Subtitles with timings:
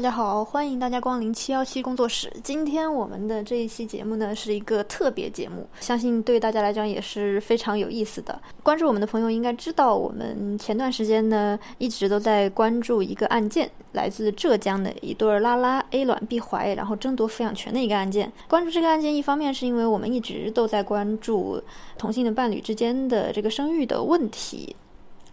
[0.00, 2.32] 大家好，欢迎大家光临七幺七工作室。
[2.42, 8.40] 今天我们的这一期节目呢，是一个特别节目，相信对大家来讲也是非常有意思的。
[8.62, 18.32] 关注我们的朋友应该知道，我们前段时间呢一直都在关注一个案件，来自浙江的一对拉拉 A 卵 B 怀，然后争夺抚养权的一个案件。
[18.48, 21.62] 关注这个案件，一方面是因为我们一直都在关注
[21.98, 24.74] 同性的伴侣之间的这个生育的问题，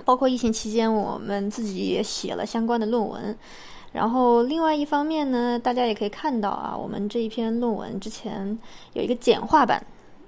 [0.03, 3.33] 包括疫情期间，我们自己也写了相关的论文。
[3.93, 8.57] 然后，另外一方面呢，大家也可以看到啊，我们这一篇论文之前
[8.93, 9.83] 有一个简化版，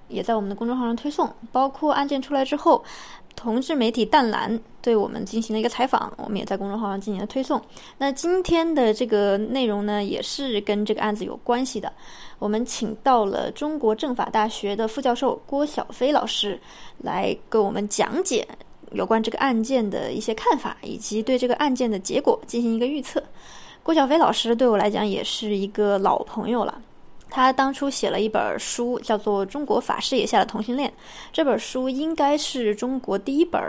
[0.07, 1.29] 也在我们的公众号上推送。
[1.51, 2.83] 包括案件出来之后，
[3.35, 7.61] 同志媒体淡蓝对我们进行了一个采访，我们也在公众号上进行了推送。
[7.97, 11.91] 那今天的这个内容呢，也是跟这个案子有关系的。
[12.39, 16.59] 我们请到了中国政法大学的副教授郭晓飞老师
[16.97, 18.47] 来给我们讲解。
[18.91, 23.23] 有关这个案件的一些看法，以及对这个案件的结果进行一个预测。
[23.83, 26.81] 郭晓飞老师对我来讲也是一个老朋友了，
[27.29, 30.89] 他当初写了一本书，叫做《中国法视野下的同性恋》。
[31.31, 33.61] 这本书应该是中国第一本，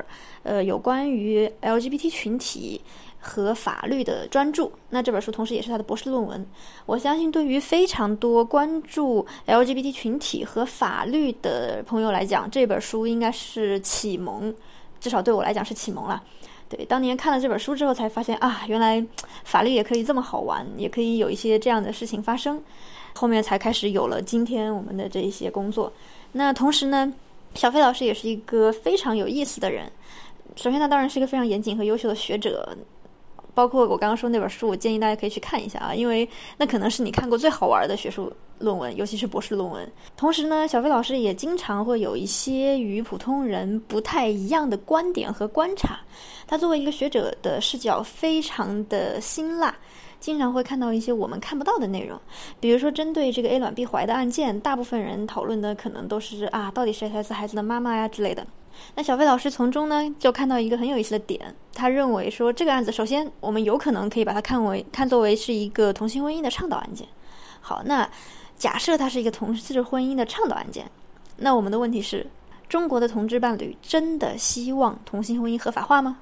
[0.43, 2.81] 呃，有关于 LGBT 群体
[3.19, 4.71] 和法律的专著。
[4.91, 6.45] 那这本书同时也是他的博士论文。
[6.87, 14.55] 我相信，对于非常多关注 LGBT 群体和法律的朋友来讲，这本书应该是启蒙。
[15.01, 16.23] 至少对我来讲是启蒙了。
[16.69, 19.05] 对，当年看了这本书之后，才发现啊，原来
[19.43, 22.63] 法律也可以这么好玩，也可以有一些这样的事情发生。
[23.17, 25.93] 后面才开始有了今天我们的这一些工作。
[26.33, 27.13] 那同时呢，
[27.57, 29.91] 小飞老师也是一个非常有意思的人。
[30.55, 32.77] 首先，他当然是一个非常严谨和优秀的学者。
[33.55, 39.91] 包括我刚刚说那本书，我建议大家可以去看一下啊，因为那可能是你看过最好玩的学术论文，尤其是博士论文。
[40.17, 45.99] 同时呢，小飞老师也经常会有一些与普通人不太一样的观点和观察。
[46.47, 49.75] 他作为一个学者的视角非常的辛辣，
[50.21, 52.17] 经常会看到一些我们看不到的内容。
[52.61, 58.47] 比如说，针对这个 A 卵 B 怀的案件，大部分人讨论的可能都是啊，到底谁才是孩子的妈妈呀之类的。
[58.95, 61.53] 那小飞老师从中呢，就看到一个很有意思的点。
[61.75, 67.07] 他认为说，这个案子首先我们有可能可以把它看为看作为是一个同性婚姻的倡导案件。
[67.61, 68.09] 好，那
[68.57, 70.89] 假设它是一个同志婚姻的倡导案件，
[71.37, 72.27] 那我们的问题是，
[72.69, 76.19] 中国的同志伴侣真的希望同性婚姻合法化吗？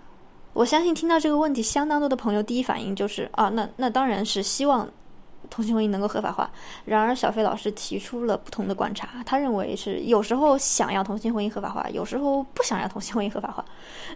[0.58, 4.90] 我相信听到这个问题，相当多的朋友第一反应就是啊，那那当然是希望。
[5.50, 6.50] 同性婚姻能够合法化，
[6.84, 13.64] 然而小飞老师提出了不同的观察，他认为是有时候想要同性婚姻合法化，有时候不想要同性婚姻合法化。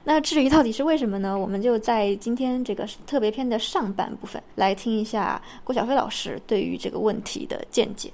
[0.05, 1.39] 那至于到底是为什么呢？
[1.39, 8.13] 我们就在今天这个特别篇的上半部分来听一下郭小飞老师对于这个问题的见解。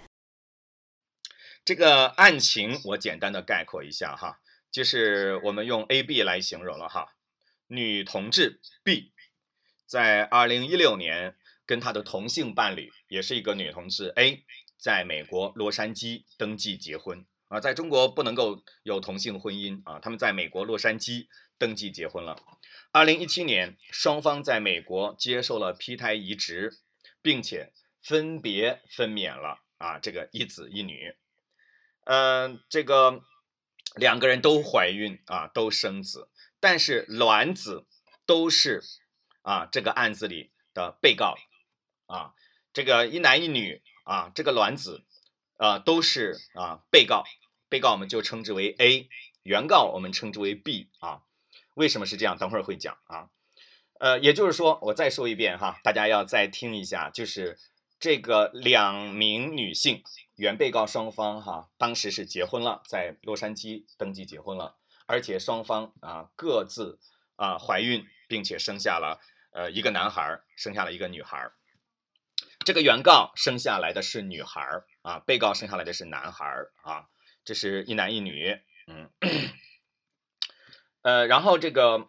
[1.65, 4.39] 这个案情我简单的概括一下哈，
[4.71, 7.09] 就是我们用 A、B 来形容了哈，
[7.69, 9.13] 女同志 B
[9.87, 11.37] 在二零一六年。
[11.69, 14.43] 跟他的同性伴侣，也是一个女同志 A，
[14.79, 21.27] 在美国洛杉矶登记结婚啊，在中国不能够有同性婚姻啊，他们在美国洛杉矶
[21.59, 22.43] 登记结婚了。
[22.91, 26.79] 二零一七年，双方在美国接受了胚胎移植，
[27.21, 31.15] 并且分别分娩了啊，这个一子一女。
[32.05, 33.23] 嗯，这个
[33.95, 36.31] 两个人都怀孕啊，都生子，
[36.61, 37.87] 但是卵子
[38.27, 38.83] 都是
[39.43, 41.37] 啊这个案子里的被告。
[42.07, 42.33] 啊，
[42.73, 45.05] 这个一男一女啊，这个卵子，
[45.59, 47.23] 啊，都是啊被告，
[47.69, 49.11] 被告我们就称之为 A，
[49.43, 51.21] 原告我们称之为 B 啊。
[51.75, 52.39] 为什么是这样？
[52.39, 53.29] 等会儿会讲啊。
[54.01, 57.59] 呃，也就是说，我再说一遍哈，大家要再听一下，就是
[58.01, 60.03] 这个两名女性
[60.37, 67.01] 原被告双方哈，当时是结婚了，在洛杉矶登记结婚了，而且双方啊各自
[67.37, 69.19] 啊怀孕，并且生下了
[69.53, 71.51] 呃一个男孩，生下了一个女孩。
[72.65, 77.09] 这个原告生下来的是女孩儿啊，被告生下来的是男孩儿啊，
[77.43, 79.11] 这是一男一女，嗯，
[81.01, 82.07] 呃，然后这个，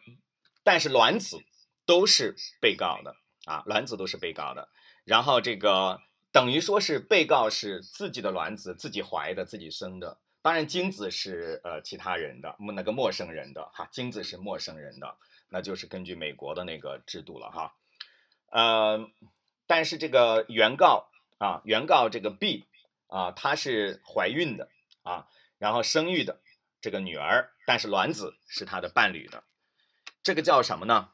[0.64, 1.38] 但是卵子
[1.86, 3.16] 都是被告的
[3.46, 4.68] 啊，卵子都是被告的，
[5.06, 6.02] 然后这个
[6.34, 15.18] 等于说是被告是自己的卵子自己怀的自己生的，当然精子是呃其他人的那个陌生人的哈，精子是陌生人的，
[15.50, 17.74] 那就是根据美国的那个制度了哈，
[18.52, 19.10] 呃。
[19.72, 22.66] 但是这个原告啊，原告这个 B
[23.06, 24.68] 啊，她是怀孕的
[25.04, 25.28] 啊，
[25.60, 26.42] 然后生育的
[26.82, 29.44] 这个女儿，但是卵子是她的伴侣的，
[30.24, 31.12] 这个叫什么呢？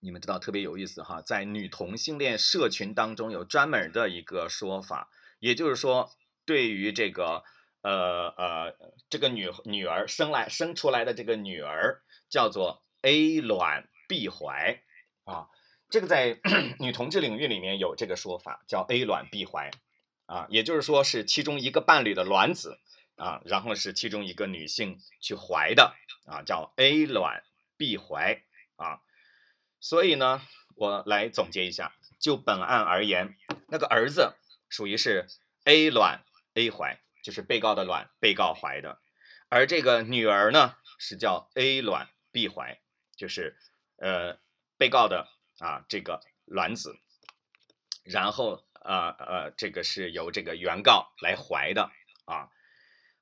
[0.00, 5.08] 你们知道特别有意思哈，在女同性恋社群当中有专门的一个说法，
[5.38, 6.10] 也就是说，
[6.44, 7.44] 对于这个
[7.82, 8.76] 呃呃
[9.08, 14.82] 这个女女儿生来生出来的这个女儿叫做 A 卵 B 怀
[15.24, 15.48] 啊。
[15.88, 16.40] 这个在
[16.80, 19.70] 女同志领域里面有这个说法，叫 A 卵 B 怀，
[20.26, 22.80] 啊，也就是说是其中一个伴侣的卵子
[23.14, 25.94] 啊，然后是其中一个女性去怀的
[26.26, 27.44] 啊，叫 A 卵
[27.76, 28.42] B 怀
[28.74, 29.00] 啊。
[29.78, 30.42] 所以呢，
[30.74, 33.36] 我来总结一下，就本案而言，
[33.68, 34.34] 那个儿子
[34.68, 35.28] 属于是
[35.64, 36.24] A 卵
[36.54, 39.00] A 怀，就是被告的卵，被告怀的，
[39.48, 42.78] 而这个女儿呢是叫 A 卵 B 怀，
[43.16, 43.56] 就是
[43.96, 44.38] 呃
[44.78, 45.26] 被告的。
[45.58, 46.98] 啊，这个卵子，
[48.04, 51.90] 然后呃呃，这个是由这个原告来怀的
[52.26, 52.50] 啊。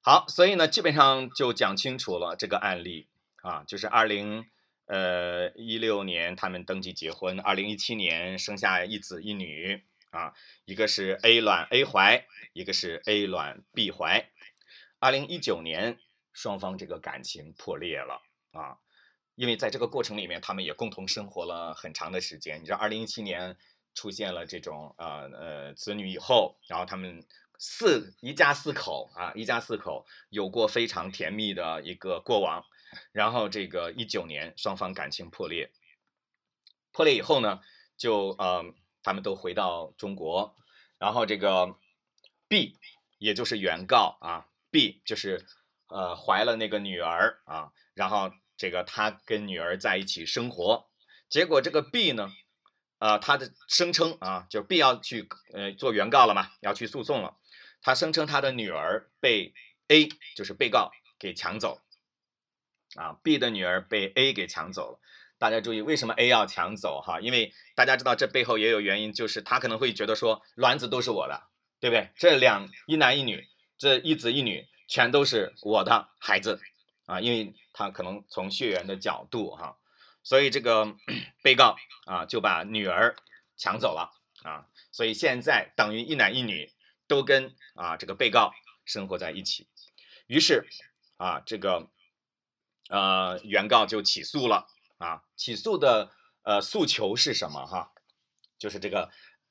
[0.01, 3.07] 好，所以呢，基本上就讲清楚了这个案例
[3.37, 4.47] 啊，就是二零
[4.87, 10.33] 呃一六年他们登记结婚，二零一七年生下一子一女啊，
[10.65, 14.31] 一个是 A 卵 A 怀，一个是 A 卵 B 怀。
[15.01, 15.99] 二零一九年
[16.33, 18.23] 双方这个感情破裂了
[18.53, 18.79] 啊。
[19.35, 22.61] 因为在这个过程里面，他们也共同生活了很长的时间。
[22.61, 23.57] 你知道，二零一七年
[23.93, 27.27] 出现了这种呃呃子女以后，然后他们
[27.59, 32.65] 四一家四口啊，一家四口有过非常甜蜜的一个过往。
[33.11, 35.73] 然后这个一九年双方感情破裂，
[36.93, 37.61] 破裂以后呢，
[37.97, 38.65] 就呃
[39.05, 40.57] 他们都回到中国。
[40.99, 41.77] 然后这个
[42.49, 42.77] B
[43.19, 45.47] 也就是原告啊，B 就是
[45.87, 48.33] 呃怀了那个女儿啊，然后。
[48.57, 50.89] 这个他跟女儿在一起生活，
[51.29, 52.33] 结果这个 B 呢，
[52.99, 57.37] 啊，他的声称啊，就 B 要去呃做原告了嘛，要去诉讼了。
[57.83, 59.53] 他声称他的女儿被
[59.89, 61.83] A 就是被告给抢走，
[62.95, 65.01] 啊，B 的女儿被 A 给抢走了。
[65.45, 67.21] 大家注意，为什么 A 要抢走哈？
[67.21, 71.43] 因为大家知道这背后也有原因，就是他可能会觉得说卵子都是我的，
[71.81, 72.09] 对不对？
[72.17, 73.47] 这两一男一女，
[73.77, 76.63] 这一子一女全都是我的孩子。
[77.05, 79.77] 啊，因为他可能从血缘的角度哈，
[80.23, 80.97] 所以这个
[81.45, 81.77] 被告
[82.07, 83.15] 啊就把女儿
[83.59, 84.15] 抢走了
[84.45, 86.73] 啊，所以现在等于一男一女
[87.07, 88.55] 都跟啊这个被告
[88.87, 89.69] 生活在一起，
[90.27, 90.67] 于是
[91.19, 91.91] 啊这个
[92.89, 94.69] 呃原告就起诉了
[95.05, 96.11] 啊，起诉的
[96.43, 97.93] 呃诉求是什么哈？
[98.59, 99.11] 就是这个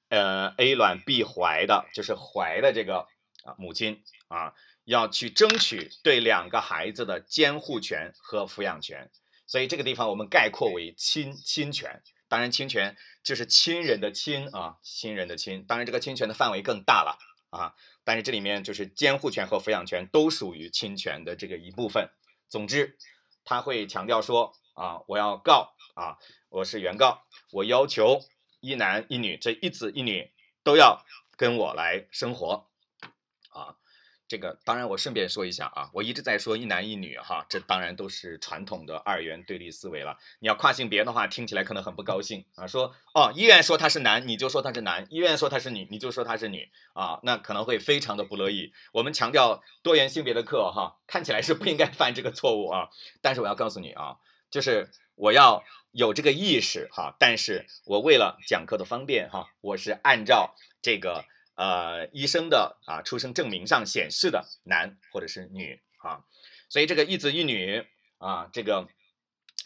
[0.10, 3.08] 呃 A 卵 B 怀的，就是怀的这个
[3.44, 4.54] 啊母亲啊。
[4.86, 9.10] 要去争取对两个孩子的监护权和抚养权，
[9.48, 12.04] 所以这个地方我们概括为亲亲权。
[12.28, 15.64] 当然，亲权就是亲人的亲啊，亲人的亲。
[15.66, 17.18] 当然，这个侵权的范围更大了
[17.50, 17.76] 啊。
[18.04, 22.10] 但是这里面就是监护权和抚养权都属于侵权的这个一部分。
[22.50, 22.98] 总之，
[23.46, 26.18] 他会强调说啊，我要告啊，
[26.50, 28.22] 我是原告，我要求
[28.60, 30.32] 一男一女这一子一女
[30.64, 31.04] 都要
[31.38, 32.68] 跟我来生活
[33.50, 33.78] 啊。
[34.26, 40.18] 这个当然，我顺便说一下啊，我一直在说一男一女哈，这当然都是传统的二元对立思维了。
[40.40, 48.74] 你要跨性别的话，听起来可能很不高兴啊，说哦，医院说他是男，你就说他是男；医院说他是女，你就说他是女啊，那可能会非常的不乐意。
[48.94, 52.90] 我们强调多元性别的课哈，看起来是不应该犯这个错误啊，
[53.22, 54.18] 但是我要告诉你啊，
[54.54, 61.26] 就是我要有这个意识哈，但是我为了讲课的方便哈，我是按照这个。
[61.56, 66.26] 呃，医生的啊出生证明上显示的男或者是女啊，
[66.68, 67.86] 所以这个一子一女
[68.18, 68.88] 啊，这个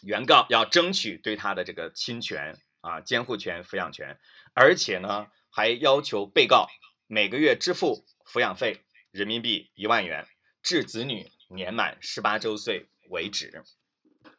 [0.02, 4.18] 原告要争取对他的这个侵权啊、监护权、抚养权，
[4.52, 6.68] 而且呢还要求被告
[7.06, 10.28] 每个月支付抚养费人民币一万元，
[10.62, 13.64] 至子女年满十八周岁为止。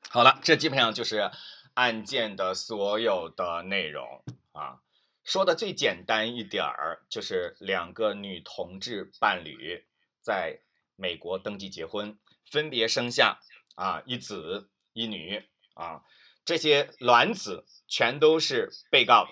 [0.07, 1.29] 好了，这基本上就是
[1.73, 4.81] 案件的所有的内容啊。
[5.23, 9.85] 说的最简单一点儿，就是两个女同志伴侣
[10.21, 10.61] 在
[10.95, 12.17] 美国登记结婚，
[12.49, 13.39] 分别生下
[13.75, 16.01] 啊一子一女啊，
[16.43, 19.31] 这些卵子全都是被告的，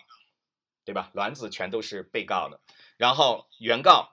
[0.85, 1.09] 对吧？
[1.13, 2.61] 卵子全都是被告的。
[2.97, 4.11] 然后原告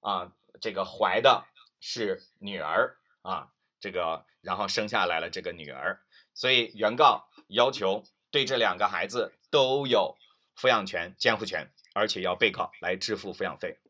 [0.00, 1.44] 啊，这个怀的
[1.80, 5.98] 是女儿啊，这个然后生下来了这个女儿，
[6.34, 10.16] 所以原告要求对这两个孩子都有。
[10.56, 13.80] 抚养权、监护权，而且要被告来支付抚养费。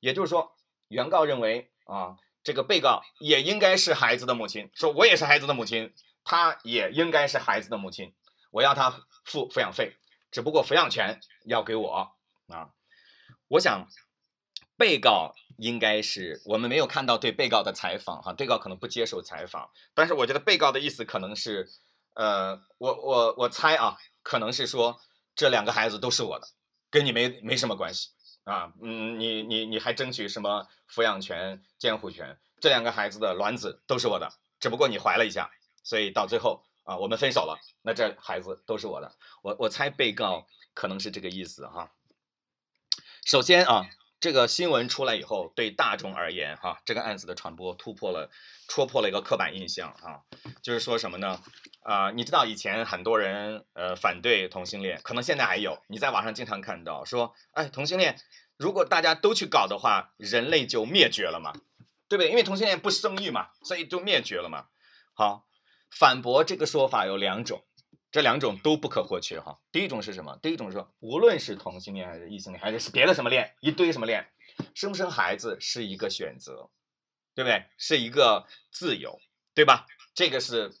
[0.00, 0.56] 也就是说，
[0.88, 8.12] 原告认为啊，这个被告也应该是孩子的母亲，说我也是孩子的母亲，他也应该是孩子的母亲，
[8.50, 8.90] 我要他
[9.24, 9.96] 付抚养费，
[10.32, 12.12] 只不过抚养权要给我
[12.48, 12.70] 啊。
[13.46, 13.86] 我想，
[14.76, 21.68] 被告应该是我们没有看到对被告的采访哈，被告可能不接受采访，但是我觉得被告的意思可能是，
[22.14, 25.00] 呃，我我我猜啊，可能是说。
[25.38, 26.48] 这两个孩子都是我的，
[26.90, 28.08] 跟你没没什么关系
[28.42, 28.72] 啊。
[28.82, 32.36] 嗯，你你你还争取什么抚养权、监护权？
[32.60, 35.48] 这两个孩子的卵子都是我的，只不过你怀了一下，
[35.84, 37.56] 所以到最后啊，我们分手了。
[37.82, 39.14] 那这孩子都是我的。
[39.42, 41.92] 我我猜被告可能是这个意思哈。
[43.24, 43.86] 首先啊，
[44.20, 48.30] 这个新闻出来以后，对大众而言哈，这个案子的传播突破了、
[48.66, 50.22] 戳破了一个刻板印象啊，
[50.60, 51.40] 就是说什么呢？
[51.82, 58.18] 啊，你知道以前很多人呃反对同性恋，可能现在还有，你在网上经常看到说，哎，同性恋
[58.56, 61.52] 如果大家都去搞的话，人类就灭绝了嘛，
[62.08, 62.28] 对不对？
[62.28, 64.66] 因为同性恋不生育嘛，所以就灭绝了嘛。
[65.14, 65.46] 好，
[65.90, 67.64] 反驳这个说法有两种。
[68.10, 69.58] 这两种都不可或缺哈。
[69.70, 70.38] 第一种是什么？
[70.42, 74.26] 第一种是说，无论是同性恋还是异性恋，还是别的什么恋，一堆什么恋，
[74.74, 76.70] 生不生孩子是一个选择，
[77.34, 77.64] 对不对？
[77.76, 79.20] 是一个自由，
[79.54, 79.86] 对吧？
[80.14, 80.72] 这个是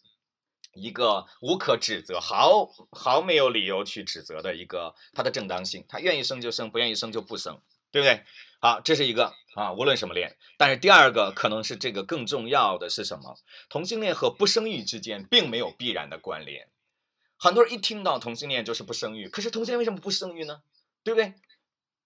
[0.72, 5.84] 一个无可指责、毫毫没有理由去指责的一个它的正当性。
[5.88, 7.60] 他愿意生就生，不愿意生就不生，
[7.92, 8.24] 对不对？
[8.60, 10.36] 好，这是一个啊，无论什么恋。
[10.56, 13.36] 但是第二个可能是这个更重要的是什么？
[13.68, 16.68] 同性恋和不生育之间并没有必然的关联。
[17.38, 20.62] 很多人一听到同性恋就是不生育，可是同性恋为什么不生育呢？
[21.04, 21.34] 对不对？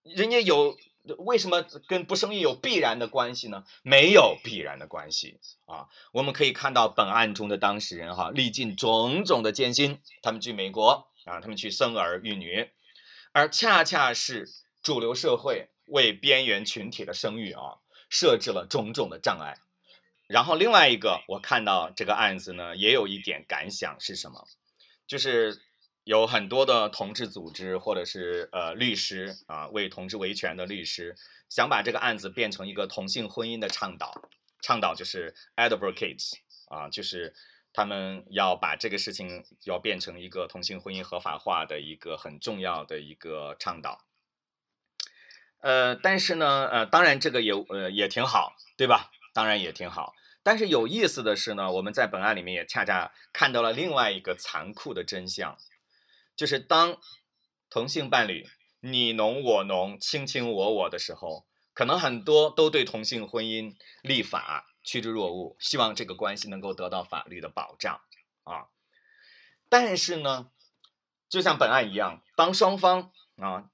[0.03, 0.77] 人家有
[1.19, 3.65] 为什么跟不生育有必然的关系呢？
[3.83, 5.89] 没有必然的关系啊！
[6.13, 12.71] 我们可以看到本案中的当事人哈，历尽种种的艰辛，他们去美国啊，他们去生儿育女，
[13.33, 14.49] 而恰恰是
[14.83, 17.79] 主流社会为边缘群体的生育啊
[18.11, 19.59] 设置了种种的障碍。
[20.27, 24.47] 然后另外一个，我看到这个案子呢，也有一点感想是什么？
[25.07, 25.61] 就是
[26.05, 31.17] 有很多的同志组织或者是呃律师啊，为同志维权的律师，
[31.49, 34.29] 想把这个案子变成一个同性婚姻的倡导，
[34.63, 36.33] 倡导就是 advocates
[36.69, 37.35] 啊，就是
[37.73, 44.05] 他们要把这个事情要变成一个同性婚姻合法化的一个很重要的一个倡导。
[45.61, 49.13] 呃，但是呢，呃，当然这个也呃也挺好，对吧？
[49.33, 50.15] 当然也挺好。
[50.45, 55.57] 但是有意思的是呢，我们在本案里面也恰恰看到了另外一个残酷的真相，
[56.35, 56.99] 就是当
[57.71, 58.49] 同性伴侣
[58.81, 68.01] 你侬我侬、卿卿我我的时候，可能很多都对同性婚姻立法趋之若鹜，希望这个关系能够得到法律的保障
[68.43, 68.67] 啊。
[69.69, 70.51] 但是呢，
[71.29, 73.71] 就像本案一样，当双方啊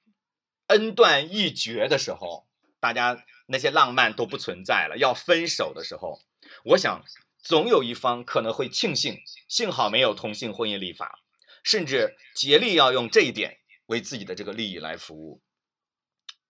[0.66, 2.46] 恩断义绝的时候，
[2.78, 6.20] 大家那些浪漫都不存在了，要分手的时候。
[6.64, 7.04] 我想，
[7.40, 11.20] 总有一方可能会庆幸，幸好没有同性婚姻立法，
[11.62, 15.40] 甚至竭力要用这一点为自己的这个利益来服务。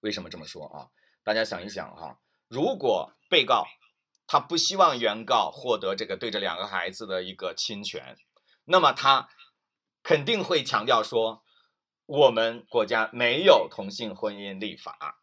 [0.00, 0.88] 为什么这么说啊？
[1.22, 3.66] 大家想一想哈，如果被告
[4.26, 8.16] 他不希望原告获得这个对这两个孩子的一个侵权，
[8.64, 9.28] 那么他
[10.02, 11.44] 肯定会强调说，
[12.06, 15.20] 我们国家没有同性婚姻立法，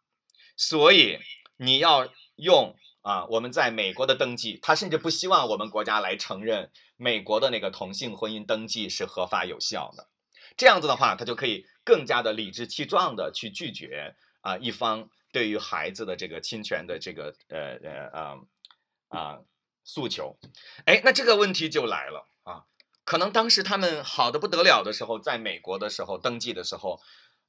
[0.56, 1.18] 所以
[1.56, 2.76] 你要用。
[3.06, 10.08] 啊，我们在美国的登记，他甚至不希望我们国家来承认美国的那个同性婚姻登记是合法有效的。
[10.56, 18.38] 这样子的话，他就可以更加的理直气壮的去拒绝啊一方对于孩子的这个侵权的这个呃呃啊
[19.06, 19.38] 啊
[19.84, 20.36] 诉求。
[20.84, 22.64] 哎，那这个问题就来了啊，
[23.04, 27.00] 可能当时他们好的不得了的时候，在美国的时候登记的时候，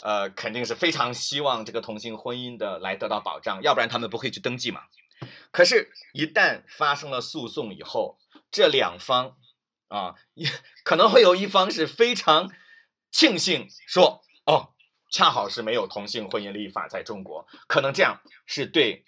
[0.01, 4.81] 呃，肯定是非常希望这个同性婚姻的来得到保障，要不然他们不会去登记嘛。
[5.51, 8.19] 可是，一旦发生了诉讼以后，
[8.51, 9.37] 这两方
[9.87, 10.49] 啊，也
[10.83, 12.51] 可能会有一方是非常
[13.11, 14.73] 庆幸说：“哦，
[15.11, 19.05] 恰好是没有同性婚姻立法在中国，可能这样是对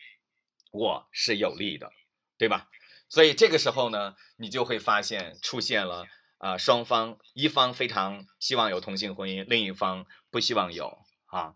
[0.71, 1.91] 我是有利的，
[2.37, 2.69] 对吧？”
[3.09, 6.05] 所以这个时候呢，你就会发现出现了
[6.37, 11.55] 啊，双方一方非常希望有同性婚姻，另一方不希望有啊。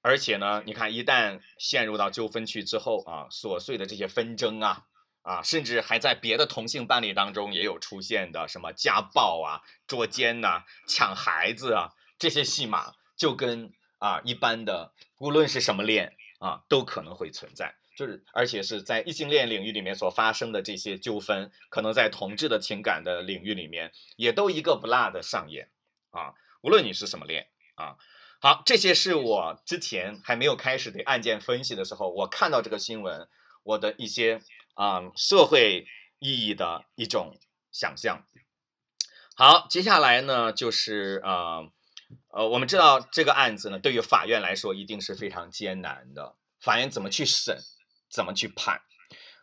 [0.00, 4.84] 而且呢，你看，一旦陷入到纠纷区之后啊，琐碎的这些纷争啊，
[5.22, 17.74] 啊，甚至还在别的同性伴侣当中也有出现的什么家暴啊、捉奸呐、抢孩子啊这些戏码，就跟啊一般的无论是什么恋啊，都可能会存在。
[17.96, 25.68] 就是而且是在异性恋领域里面所发生的这些纠纷，可能在同志的情感的领域里面也都一个不落的上演
[26.10, 26.34] 啊。
[26.62, 27.96] 无论你是什么恋啊。
[28.40, 33.28] 好，这些是我之前还没有开始对案件分析的时候，我看到这个新闻，
[33.64, 34.40] 我的一些
[34.74, 35.86] 啊社会
[36.20, 37.36] 意义的一种
[37.72, 38.24] 想象。
[39.36, 41.62] 好，接下来呢就是啊
[42.32, 46.36] 呃，我们知道这个案子呢，对于法院来说一定是非常艰难的。
[46.60, 47.58] 法院怎么去审，
[48.08, 48.82] 怎么去判？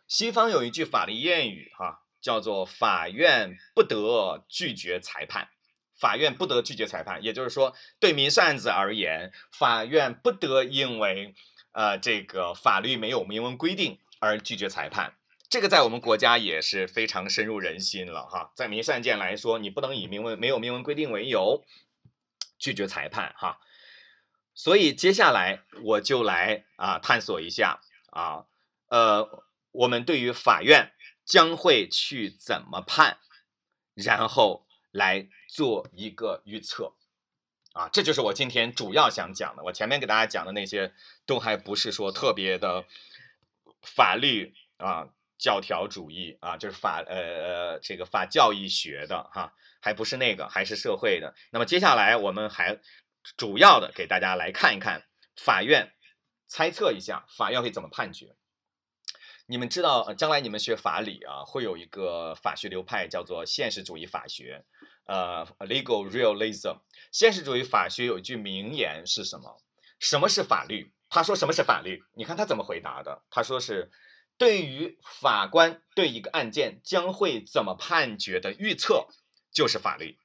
[0.08, 5.48] 西方有一句法律谚语哈，叫做“法院不得拒绝裁判”。
[5.96, 11.34] 法院不得拒绝裁判，也就是说，对民事案子而言，法院不得因为
[11.72, 15.14] 呃这个法律没有明文规定而拒绝裁判。
[15.48, 18.50] 这个在我们国家也是非常深入人心了哈。
[18.54, 21.64] 在民事案件来说，你不能以明文没有明文规定为由
[22.58, 23.58] 拒绝裁判哈。
[24.54, 28.46] 所以接下来我就来啊探索一下啊，
[28.88, 30.92] 呃，我们对于法院
[31.24, 33.18] 将会去怎么判，
[33.94, 34.65] 然后
[34.96, 36.94] 来做一个预测。
[37.72, 39.62] 啊，这就是我今天主要想讲的。
[39.62, 40.94] 我前面给大家讲的那些，
[41.26, 42.86] 都还不是说特别的
[43.82, 51.34] 法律啊、教条主义啊，就是法呃呃这个法教义学的哈，还不是那个，还是社会的。
[51.50, 52.80] 那么接下来我们还
[53.36, 55.02] 主要的给大家来看一看
[55.36, 55.92] 法院，
[56.46, 58.34] 猜测一下法院会怎么判决。
[59.46, 64.64] 你们知道，将来你们学法理啊，会有一个法学流派叫做现实主义法学。
[65.06, 66.80] 呃，legal realism，
[67.12, 69.62] 现实主义法学有一句名言是什么？
[70.00, 70.92] 什么是法律？
[71.08, 72.02] 他说什么是法律？
[72.16, 73.22] 你看他怎么回答的？
[73.30, 73.92] 他说是
[74.36, 79.06] 对于法官对一个案件将会怎么判决的预测
[79.52, 80.18] 就是法律。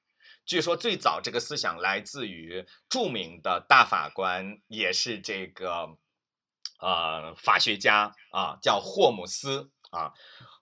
[0.43, 5.95] 据说最早这个思想来自于著名的大法官，也是这个
[6.81, 10.11] 呃法学家啊，叫霍姆斯啊。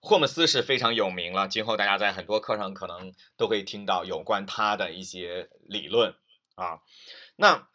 [0.01, 6.15] 霍姆斯是非常有名了，今后大家在很多课上可能都会听到有关他的一些理论
[6.55, 6.79] 啊。
[7.35, 7.67] 那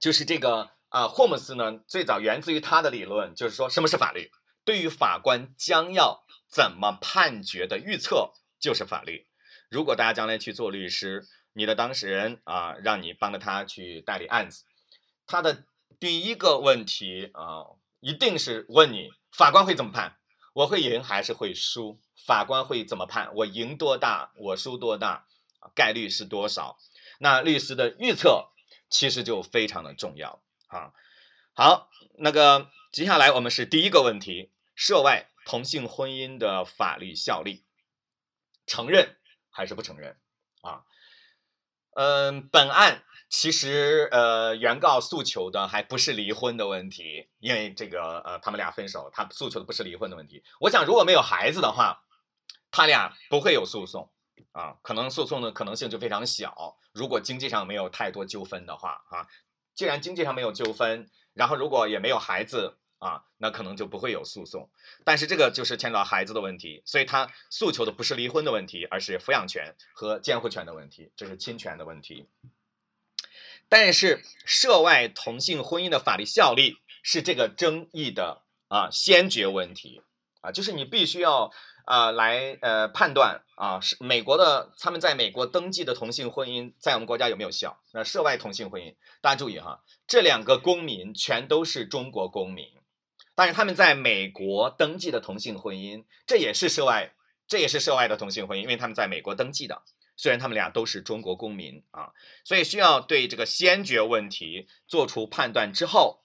[0.00, 4.32] 就是这个啊，霍姆斯呢，最早源自于他的理论，就是说什么是法律？
[4.64, 9.28] 对于法官将要怎么判决的预测就是法律。
[9.70, 14.64] 如果大家将来去做律师，你的当事人啊，让你帮着他去代理案子，
[15.26, 15.64] 他的
[15.98, 20.18] 第一个问题啊，一定是问你法官会怎么判。
[20.52, 22.00] 我会赢还是会输？
[22.26, 23.30] 法官会怎么判？
[23.34, 24.32] 我赢多大？
[24.36, 25.26] 我输多大？
[25.74, 26.78] 概率是多少？
[27.18, 28.50] 那律师的预测
[28.88, 30.92] 其实就非常的重要啊。
[31.54, 37.64] 好，那个接下来我们是第一个问题：涉外同性婚姻的法律效力，
[38.66, 39.16] 承认
[39.50, 40.18] 还是不承认？
[40.62, 40.84] 啊，
[41.94, 43.02] 嗯，本案。
[43.28, 50.44] 其实，呃，原告诉求的还不是离婚的问题，因为这个，呃，他们俩分手，他诉求的不是离婚的问题。
[50.60, 52.04] 我想，如果没有孩子的话，
[52.70, 54.10] 他俩不会有诉讼，
[54.52, 56.78] 啊，可能诉讼的可能性就非常小。
[56.92, 59.26] 如果经济上没有太多纠纷的话，啊，
[59.74, 64.70] 既然经济上没有纠纷，然后如果也没有孩子，啊，那可能就不会有诉讼。
[65.04, 72.28] 但是这个就是牵扯到孩子的问题，所以他诉求的不是离婚的问题，而是抚养权和监护权的问题，这是侵权的问题。
[73.68, 80.02] 但是涉外同性婚姻的法律效力是这个争议的啊先决问题
[80.40, 81.50] 啊，就是你必须要
[81.84, 87.80] 啊来呃判断啊是美国的他们在美国登记的同性婚姻在我们国家有没有效？
[87.92, 92.66] 那涉外同性婚姻，大家注意哈，这两个公民全都是中国公民，
[93.34, 97.14] 但是他们在美国登记的同性婚姻，这也是涉外，
[97.48, 99.82] 这也是涉外的同性婚姻，因为他们在美国登记的。
[100.16, 106.24] 虽然他们俩都是中国公民啊，所以需要对这个先决问题做出判断之后，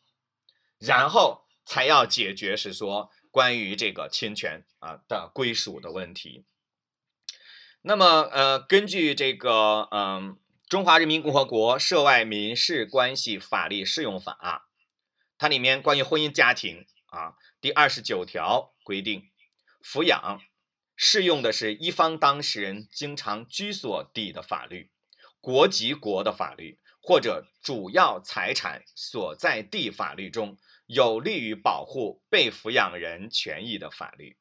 [0.79, 6.45] 然后才要解决是说关于这个侵权啊的归属的问题。
[7.81, 10.33] 那么呃，根据这个嗯
[10.69, 14.61] 《中华人民共和国涉外民事关系法律适用法》，啊
[15.37, 19.29] 它里面关于婚姻家庭啊第二十九条规定，
[19.83, 20.39] 抚养。
[21.03, 24.91] 适用的是一方当事人经常居所地的法律、
[25.39, 34.37] 国籍国的法律或者主要财产所在地法律中有利于保护被抚养人权益的法律。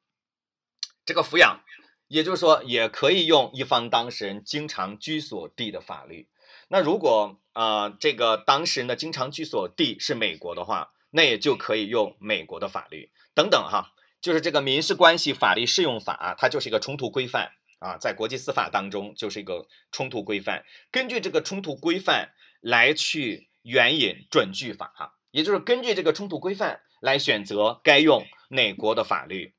[1.06, 1.62] 这个抚养，
[2.08, 6.28] 也就是说，也可以用一方当事人经常居所地的法律。
[6.68, 13.94] 那如果啊，这个当事人的经常居所地是美国的话，那也就可以用美国的法律等等哈。
[14.20, 20.64] 就是这个民事关系法律适用法，它就是一个冲突规范啊，在国际司法当中就是一个冲突规范。
[20.90, 29.54] 根据这个冲突规范来去援引准据法，也就是根据这个冲突规范来选择该用哪国的法律。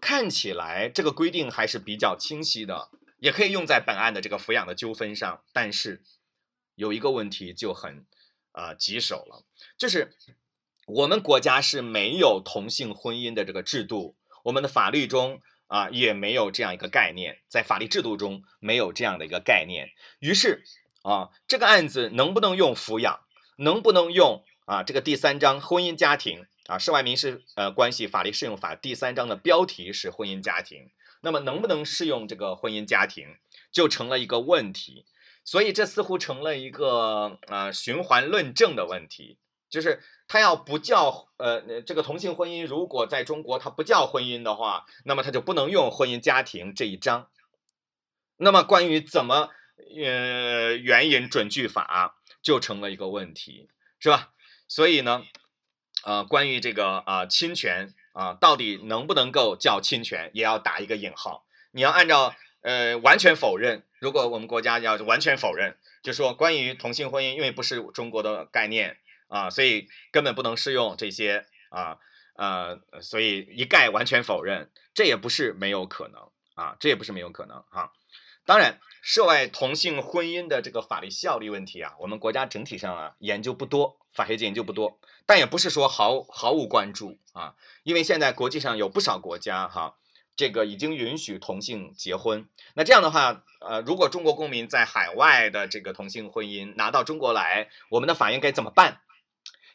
[0.00, 5.42] 看起来这个规定还是比较清晰的，也可以用在本案的这个抚养的纠纷上。
[5.52, 6.04] 但是
[6.76, 8.06] 有一个问题就很
[8.52, 9.44] 啊棘手了，
[9.76, 10.16] 就是。
[10.86, 19.90] 我们国家是没有同性婚姻的这个制度，我们的法律中啊也没有这样一个概念，在法律制度中没有这样的一个概念。
[20.18, 20.62] 于是
[21.02, 23.20] 啊，这个案子能不能用抚养，
[23.56, 30.90] 能不能用啊这个第三章婚姻家庭啊涉外民事呃关系法律适用法第三章的标题是婚姻家庭，
[31.22, 33.36] 那么能不能适用这个婚姻家庭，
[33.72, 35.06] 就成了一个问题。
[35.46, 39.36] 所以这似乎成了一个啊循环论证的问题，
[39.74, 40.00] 就是。
[40.26, 47.28] 他要不叫呃，这个同性婚姻，如果在中国它不叫婚姻的话，那么他就不能用婚姻家庭这一章。
[48.38, 49.50] 那么关于怎么
[49.94, 53.68] 呃援引准据法，就成了一个问题，
[54.00, 54.30] 是吧？
[54.66, 55.24] 所以呢，
[56.04, 61.44] 呃，关于这个啊侵权啊，到底能不能够叫侵权，也要打一个引号。
[61.72, 68.96] 你要按照呃完全否认，如果我们国家要完全否认，就说关于同性婚姻，因为不是中国的概念
[69.28, 71.98] 啊，所以根本不能适用这些啊
[72.36, 77.92] 呃，所以一概完全否认，这也不是没有可能啊，这也不是没有可能哈。
[78.44, 89.96] 当然，涉外同性婚姻的这个法律效力问题啊，我们国家整体上啊研究不多，法学界研究不多，但也不是说毫毫无关注啊，因为现在国际上有不少国家哈，
[90.36, 92.46] 这个已经允许同性结婚。
[92.74, 99.00] 那这样的话，呃，如果中国公民在海外的这个同性婚姻拿到中国来，我们的法院该怎么办？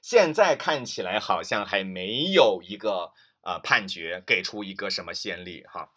[0.02, 5.92] 现在看起来好像还没有一个呃判决给出一个什么先例哈。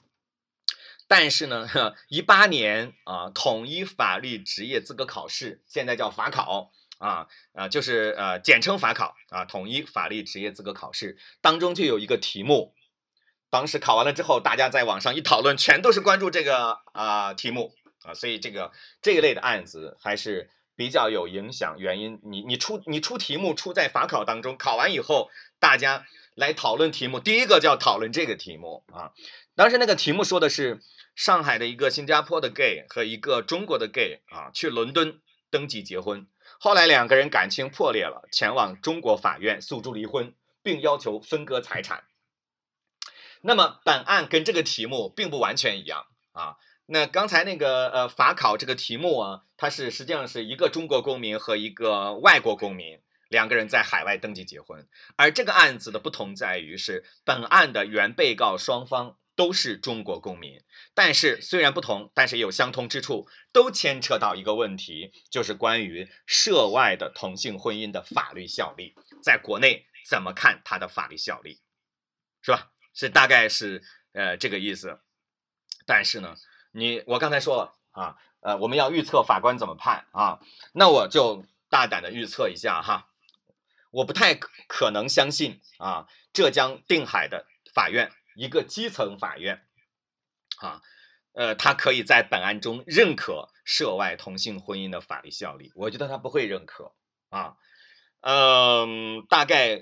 [1.09, 1.69] 但是呢，
[2.09, 12.75] 一八年啊，统一法律职业资格考试，现在叫法考啊，啊，就是呃，简称法考啊，统一法律职业资格考试当中就有一个题目，
[13.51, 20.49] 当时考完了之后，大家在网上一讨论，全都是关注这个啊题目啊，所以这个这一类的案子还是
[20.83, 21.77] 比较有影响。
[21.79, 29.13] 原因，你你出你出题目出在法考当中，考完以后，大家来讨论题目，第一个就要讨论这个题目啊。
[29.55, 30.81] 当时那个题目说的是。
[31.15, 36.27] 上海的一个新加坡的 gay 和一个中国的 gay 啊，去伦敦登记结婚，
[36.59, 42.05] 后来两个人感情破裂了，前往中国法院诉诸离婚，并要求分割财产。
[43.43, 46.57] 那么本案跟这个题目并不完全一样啊。
[46.87, 59.19] 那刚才那个呃法考这个题目啊，它是实际上是一个中国公民和一个外国公民两个人在海外登记结婚，而这个案子的不同在于是本案的原被告双方。
[59.35, 71.63] 都是中国公民，但是虽然不同，但是也有相通之处，都牵扯到一个问题，就是关于涉外的同性婚姻的法律效力，在国内怎么看它的法律效力，
[72.43, 72.73] 是吧？
[72.93, 75.01] 是大概是呃这个意思。
[75.87, 76.37] 但是呢，
[76.73, 80.41] 你我刚才说了啊，呃，我们要预测法官怎么判啊，
[80.73, 83.09] 那我就大胆的预测一下哈，
[83.91, 88.13] 我不太可能相信啊，浙江定海的法院。
[88.35, 89.67] 一个基层法院，
[90.57, 90.81] 啊，
[91.35, 96.95] 呃，他可以在本案中认可涉外同性婚姻的法律效力，我觉得他不会认可
[97.29, 97.59] 啊，
[98.23, 99.75] 嗯，大概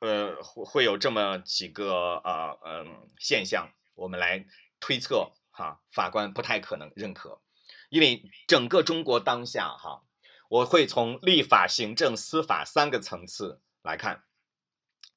[0.00, 4.46] 呃会有这么几个啊嗯现象，我们来
[4.80, 7.40] 推测哈，法官不太可能认可，
[7.88, 10.04] 因为整个中国当下哈，
[10.48, 14.22] 我会从立法、行政、司法三个层次来看，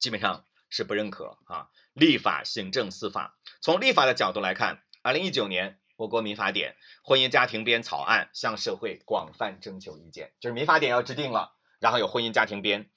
[0.00, 1.68] 基本上是不认可啊。
[1.92, 6.74] 立法、行政、司法，从立法的角度来看，二零一九年我国民法典
[7.04, 12.90] 婚姻家庭编草案向社会广泛征求意见，就是民法典要制定了，然后有婚姻家庭编，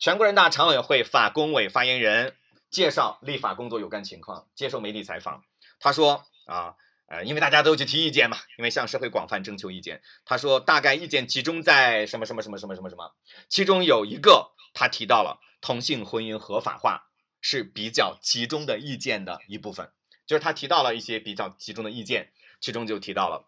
[0.00, 2.34] 全国人大常委会法工委发言人
[2.70, 5.44] 介绍立法工作有关情况，接受媒体采访，
[5.78, 6.74] 他说啊，
[7.08, 13.14] 呃，因为大家都去提意见嘛，因为向社会广泛征求意见，他说大概意见集中在什么什么什么什么什么什么，
[13.48, 17.06] 其中有一个他提到了同性婚姻合法化。
[17.40, 19.92] 是比较集中的意见的一部分，
[20.26, 23.46] 就是他提到了一些比较集中的意见，其中就提到了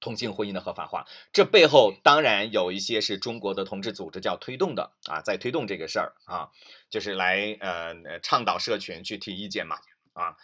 [0.00, 1.06] 同性婚姻的合法化。
[1.30, 6.48] 这背后当然有一些是中国的同志组织叫推动的啊，在推动这个事儿啊，
[6.88, 9.76] 就是来呃倡导社群去提意见嘛
[10.14, 10.38] 啊。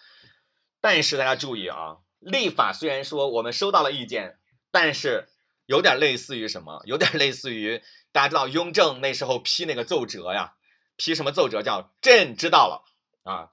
[0.83, 1.97] 但是大家注意啊，
[2.29, 4.39] 立法虽然说我们收到了意见，
[4.71, 5.29] 但是
[5.67, 6.83] 有点类似于什么？
[6.85, 10.55] 有点类似于大家知道雍正那时候批那个奏折呀。
[10.97, 12.85] 批什么奏折叫“朕知道了”
[13.23, 13.51] 啊？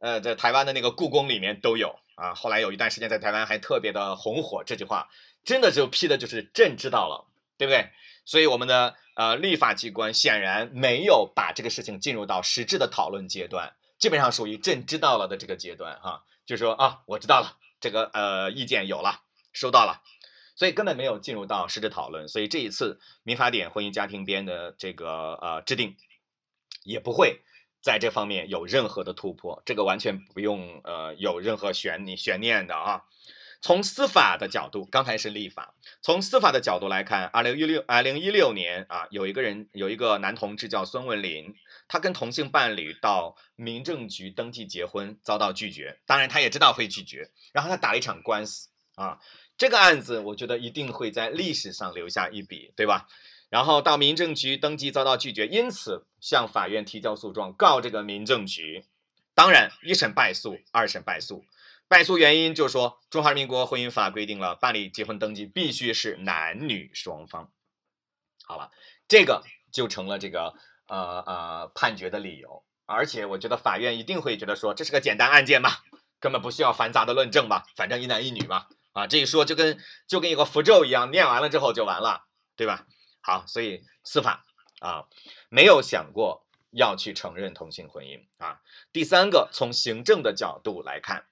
[0.00, 2.34] 呃，在台湾的那个故宫里面都有啊。
[2.34, 5.08] 后来有一段时间在台湾还特别的红火，这句话
[5.44, 7.90] 真的就批的就是“朕知道了”，对不对？
[8.24, 20.02] 所以我们的呃立法机关显然没有把这个事情进入到实质的讨论阶段，基本上属于“朕知道了”的这个阶段哈，就说啊，我知道了，这个呃意见有了，收到了，
[20.54, 22.28] 所以根本没有进入到实质讨论。
[22.28, 25.96] 所以这一次民法典婚姻家庭编的这个呃制定。
[26.84, 27.42] 也不会
[27.82, 33.02] 在这方面有任何的突破，这个完全不用呃有任何悬念悬念的啊。
[33.60, 41.54] 从司法的角度，刚才是立法，从司法的角度来看，二零一六二零一六年啊，有一个人有一个男同志叫孙文林，
[41.88, 49.18] 他跟同性伴侣到民政局登记结婚，遭到拒绝，当然他也知道会拒绝，然后他打了一场官司啊。
[49.56, 53.08] 这个案子我觉得一定会在历史上留下一笔，对吧？
[53.48, 58.84] 然后到民政局登记遭到拒绝，因此向法院提交诉状告这个民政局。
[59.34, 61.44] 当然，一审败诉，二审败诉。
[61.88, 67.50] 败诉原因就是说，中华人民共和国婚姻法规定了，办理结婚登记必须是男女双方。
[68.44, 68.70] 好了，
[69.08, 70.54] 这个就成了这个
[70.88, 75.70] 呃呃判决的理由，而且我觉得法院一定会觉得说这是个简单案件嘛，
[76.18, 82.24] 根本不需要繁杂的论证嘛，反正一男一女嘛，啊，这一说就跟就跟一个符咒一样，念完了之后就完了，
[82.56, 82.86] 对吧？
[83.20, 84.44] 好，所以司法
[84.80, 85.04] 啊
[85.48, 88.60] 没有想过要去承认同性婚姻啊。
[88.92, 91.26] 第三个，从行政的角度来看。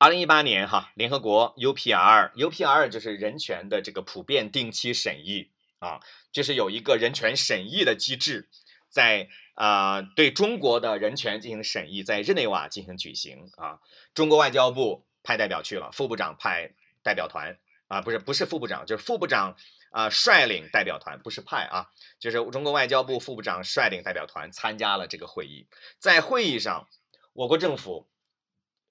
[0.00, 6.00] 二零一八年，哈，联合国 UPR，UPR 就是人权的这个普遍定期审议啊，
[6.32, 8.48] 就是有一个人权审议的机制，
[8.88, 13.80] 在啊对中国的人权进行审议，在日内瓦进行举行啊。
[14.14, 19.56] 中国外交部派代表去了，副部长派代表团啊，不是不是副部长，就是副部长
[19.90, 25.66] 啊率领代表团，不是派啊，就是中国外交部副部长率领代表团参加了这个会议。
[25.98, 26.88] 在会议上，
[27.32, 28.08] 我国政府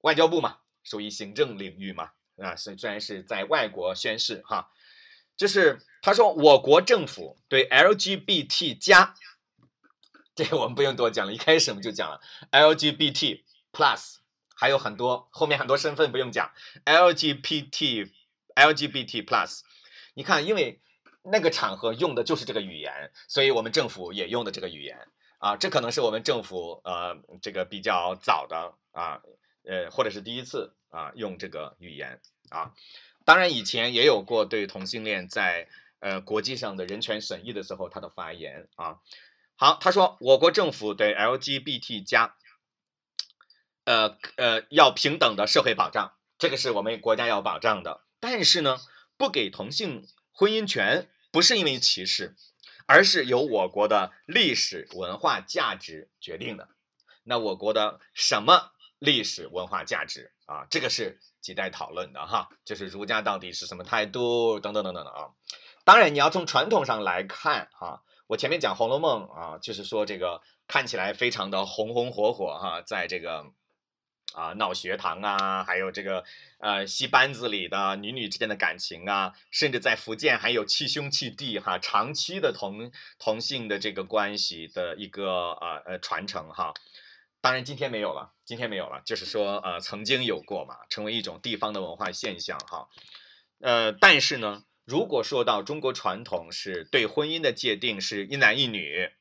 [0.01, 0.59] 外交部嘛。
[0.83, 2.11] 属于行政领域嘛？
[2.37, 4.71] 啊，是虽然是在外国宣誓哈，
[5.37, 9.13] 就是他说我国政府对 LGBT 加，
[10.35, 12.19] 这个我们不用多讲了，一开始我们就讲了。
[12.51, 14.15] LGBT plus，
[14.55, 16.51] 还有很多后面很多身份不用讲
[16.83, 18.11] ，LGBT
[18.55, 19.61] LGBT plus，
[20.15, 20.81] 你看，因为
[21.23, 25.07] 那个场合用的就是这个语言，所以我们政府也用的这个语言。
[25.37, 29.21] 啊，这可能是我们政府呃这个比较早的啊
[29.63, 30.73] 呃或者是第一次。
[30.89, 32.71] 啊，用这个语言啊，
[33.27, 35.67] 当然以前也有过对同性恋在
[35.99, 38.99] 呃国际上的人权审议的时候他的发言啊。
[39.57, 42.37] 好，他说我国政府对 LGBT 加，
[43.83, 48.05] 呃呃要平等的社会保障，这个是我们国家要保障的。
[48.21, 48.79] 但是呢，
[49.17, 52.37] 不给同性婚姻权不是因为歧视，
[52.85, 56.69] 而是由我国的历史文化价值决定的。
[57.23, 60.31] 那我国的什么历史文化价值？
[60.47, 65.27] 啊，这个是亟待讨论的哈，就是儒家到底是什么态度等等等等的啊。
[65.83, 73.45] 当然，你要从传统上来看哈，我前面讲《红楼梦》啊，就是说这个看起来非常的红红火火哈，在这个
[74.33, 76.23] 啊闹学堂啊，还有这个
[76.59, 86.73] 呃戏班子里的女女之间的感情啊，甚至在福建还有弃兄弃弟哈，长期的同同性的这个关系的一个呃呃传承哈。
[87.47, 88.33] 当然，今天没有了。
[88.43, 92.89] 今天没有了，就是说，呃，曾经有过嘛，成为一种地方的文化现象，哈。
[93.61, 99.13] 呃，但是呢，如果说到中国传统是对婚姻的界定是一男一女，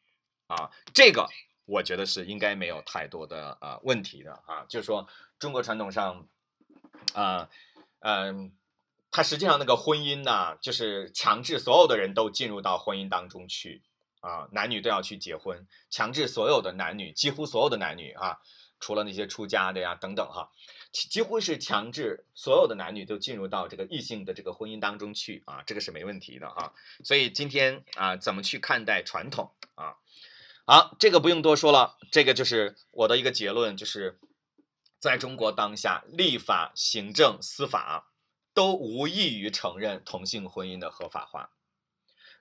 [0.49, 1.29] 啊，这个
[1.67, 4.67] 我觉得是应该没有太多的呃问题的啊。
[4.69, 5.07] 就是说，
[5.39, 6.27] 中国传统上，
[7.15, 7.49] 啊，
[8.01, 8.53] 嗯，
[9.13, 13.85] 它实际上那个婚姻呢，就是强制所有的人都进入到婚姻当中去。
[14.27, 18.41] 啊，男女都要去结婚，强制所有的男女，几乎所有的男女啊，
[18.81, 20.51] 除了那些出家的呀等等哈，
[20.91, 26.75] 几乎是强制所有的男女都进入到这个异性的这个婚姻当中去啊，这个是没问题的哈。
[27.05, 29.95] 所以今天啊，怎么去看待传统啊？
[30.65, 34.19] 好，这个不用多说了，这个就是我的一个结论，就是
[34.99, 38.11] 在中国当下，立法、行政、司法
[38.53, 41.53] 都无异于承认同性婚姻的合法化。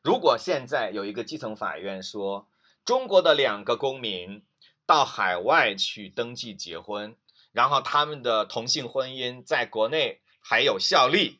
[0.05, 2.47] 如果现在有一个基层法院说，
[2.85, 4.45] 中国的两个公民
[4.85, 7.15] 到海外去登记结婚，
[7.51, 11.39] 然后他们的同性婚姻在国内还有效力，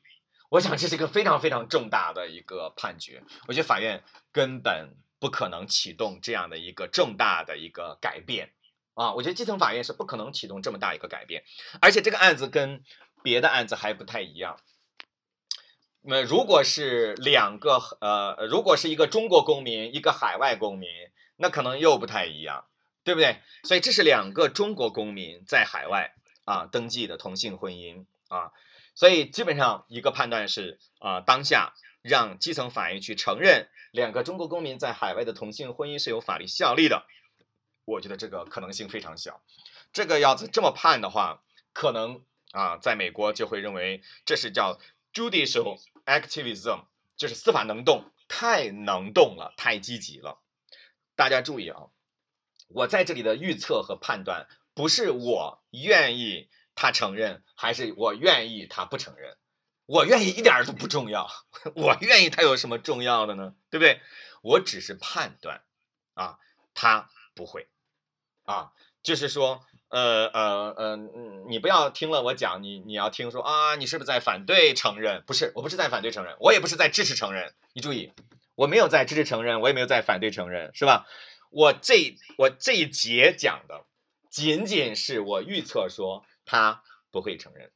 [0.49, 3.21] 我想这是一个非常非常重大的一个判决。
[3.47, 8.51] 我觉得法院根本不可能启动这样的一个重大的一个改变
[8.95, 9.13] 啊！
[9.13, 11.43] 我觉得基层法院是不可能启动这么大一个改变，
[11.82, 12.84] 而且这个案子跟
[13.21, 14.58] 别的案子还不太一样。
[16.08, 20.88] 那如果是两个呃，如果是一个中国公民，一个海外公民，
[21.38, 22.65] 那可能又不太一样，
[23.04, 23.41] 对不对？
[23.63, 26.13] 所以这是两个中国公民在海外
[26.46, 28.52] 啊登记的同性婚姻啊，
[28.94, 37.08] 所以基本上一个判断是啊，当下让基层法院去承认两个中国公民在海外的同性婚姻是有法律效力的，
[37.84, 39.41] 我觉得这个可能性非常小。
[39.91, 41.41] 这个要这么判的话，
[41.74, 44.78] 可能啊，在美国就会认为这是叫
[45.12, 45.80] judicial。
[46.06, 46.86] Activism
[47.18, 50.41] 就是司法能动，太能动了，太积极了。
[51.15, 51.88] 大家注意啊，
[52.68, 59.38] 我在这里的预测和判断，不是我愿意他承认，还是我愿意他不承认。
[59.86, 61.30] 我愿意一点都不重要，
[61.76, 63.56] 我愿意他有什么重要的呢？
[63.70, 64.02] 对不对？
[64.41, 65.63] 我只是判断
[66.13, 66.39] 啊，
[66.74, 67.70] 他不会
[68.44, 69.65] 啊，就是说。
[69.89, 70.95] 呃呃呃，
[71.48, 75.24] 你不要听了我讲，你你要听说啊，你是不是在反对承认？
[75.26, 77.54] 不是，我不是在反对承认，我也不是在支持承认。
[77.74, 78.12] 你注意，
[78.56, 81.06] 我没有在支持承认，我也没有在反对承认，是吧？
[81.52, 83.86] 我这我这一节讲的，
[84.30, 87.71] 仅仅是我预测说他不会承认，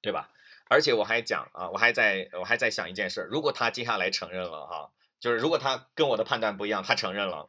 [0.00, 0.30] 对吧？
[0.70, 7.48] 而且我还讲啊，我还在我还在想一件事，如果他接下来承认了哈，就是如果他跟我的判断不一样，他承认了，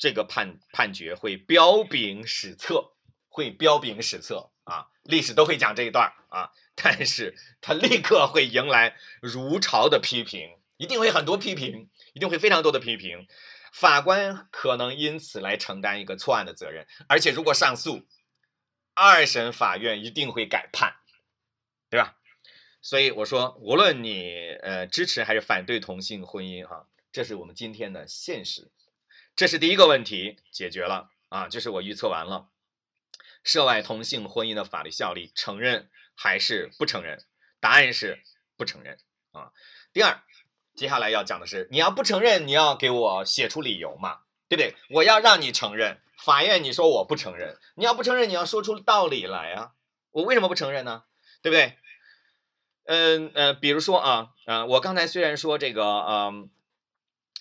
[0.00, 2.94] 这个判判决会彪炳史册，
[3.28, 13.28] 会彪炳史册啊，历史都会讲这一段啊，但是他立刻会迎来如潮的批评，一定会很多批评，一定会非常多的批评，
[13.74, 18.06] 法官可能因此来承担一个错案的责任，而且如果上诉，
[18.94, 20.94] 二审法院一定会改判，
[21.90, 22.16] 对吧？
[22.80, 28.70] 所以我说，无论你呃支持还是反对同性婚姻，哈，这是我们今天的现实。
[29.40, 32.48] 这是第一个问题解决了啊，就是我预测完了，
[33.42, 37.24] 涉外同性婚姻的法律效力，承认还是不承认？
[37.58, 38.22] 答案是
[38.58, 38.98] 不承认
[39.32, 39.52] 啊。
[39.94, 40.20] 第二，
[40.74, 44.74] 接下来要讲的是，你要不承认，你要给我写出理由嘛，对不对？
[44.90, 49.72] 我要让你承认，法院你说我不承认，你要不承认，你要说出道理来啊，
[50.10, 51.04] 我为什么不承认呢？
[51.40, 51.78] 对不对？
[52.84, 56.50] 嗯呃，比如说啊，呃，我刚才虽然说这个，嗯。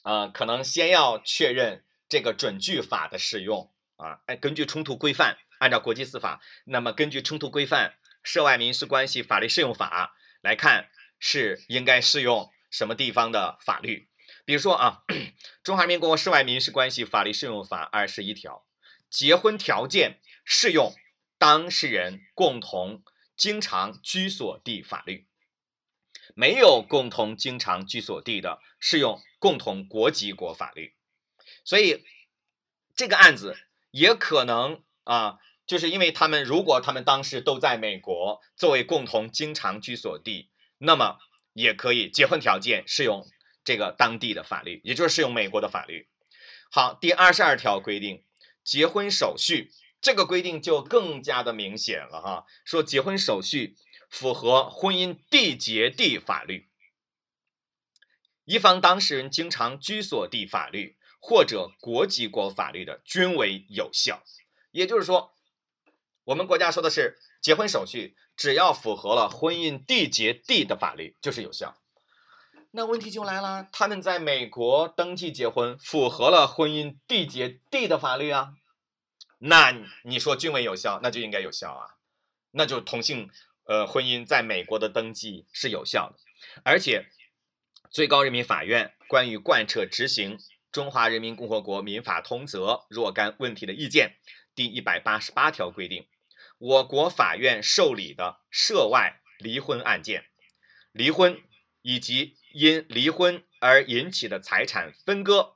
[0.01, 14.09] 呃，可能先要确认这个准据法的适用啊，哎，根据冲突规范，按照国际司法，那么根据冲突规范，涉外民事关系法律适用法来看，是应该适用什么地方的法律？
[14.43, 15.03] 比如说啊，
[15.63, 18.65] 《中华人民共和国涉外民事关系法律适用法》二十一条，
[19.09, 20.95] 结婚条件适用
[21.37, 23.03] 当事人共同
[23.35, 25.27] 经常居所地法律。
[26.35, 30.95] 没有共同经常居所地的，适用共同国籍国法律。
[31.63, 32.05] 所以
[32.95, 33.57] 这个案子
[33.91, 41.17] 也可能啊，就是因为他们如果他们当时都在美国作为共同经常居所地，那么
[41.53, 43.27] 也可以结婚条件适用
[43.63, 46.07] 这个当地的法律，也就是适用美国的法律。
[46.71, 48.23] 好，第二十二条规定
[48.63, 53.75] 结婚手续，这个规定就更加的明显了哈，说结婚手续。
[54.09, 56.67] 符合婚姻缔结地法律，
[58.43, 64.23] 一方当事人经常居所地法律或者国籍国法律的，均为有效。
[64.71, 65.33] 也就是说，
[66.23, 71.77] 我们国家说的是结婚手续，只要符合了婚姻缔结地的法律，就是有效。
[72.71, 78.53] 那问题就来了，他们在美国登记结婚，符合了婚姻缔结地的法律啊，
[79.39, 81.97] 那你说均为有效，那就应该有效啊，
[82.51, 83.29] 那就同性。
[83.65, 86.15] 呃，婚姻在美国的登记是有效的，
[86.63, 87.05] 而且
[87.91, 90.37] 最高人民法院关于贯彻执行
[90.71, 94.17] 《中华人民共和国民法通则》若干问题的意见
[94.53, 96.07] 第一百八十八条规定，
[96.57, 100.25] 我国法院受理的涉外离婚案件，
[100.91, 101.41] 离婚
[101.81, 105.55] 以及因离婚而引起的财产分割，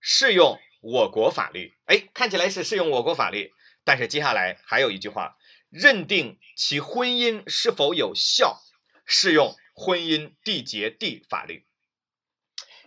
[0.00, 1.76] 适用我国法律。
[1.84, 3.52] 哎，看起来是适用我国法律，
[3.84, 5.36] 但是接下来还有一句话。
[5.68, 8.62] 认定其婚姻是否有效，
[9.04, 11.65] 适用婚姻缔结地法律。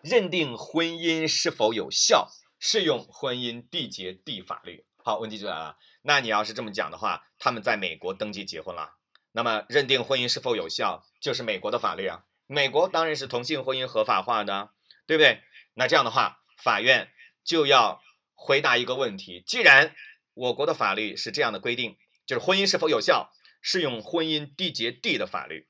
[0.03, 4.85] 认定婚姻是否有效，适用婚姻缔结地法律。
[4.97, 5.77] 好，问题就来了。
[6.03, 8.95] 那你要是这么讲的话，他们在美国登记结婚了，
[9.31, 12.25] 那么认定婚姻是否有效，就是美国的法律啊。
[12.47, 14.71] 美国当然是同性婚姻合法化的，
[15.05, 15.41] 对不对？
[15.73, 17.12] 那这样的话，法院
[17.43, 18.01] 就要
[18.33, 19.95] 回答一个问题：既然
[20.33, 21.97] 我国的法律是这样的规定。
[22.29, 25.67] 就是婚姻是否有效，适用婚姻缔结地的法律，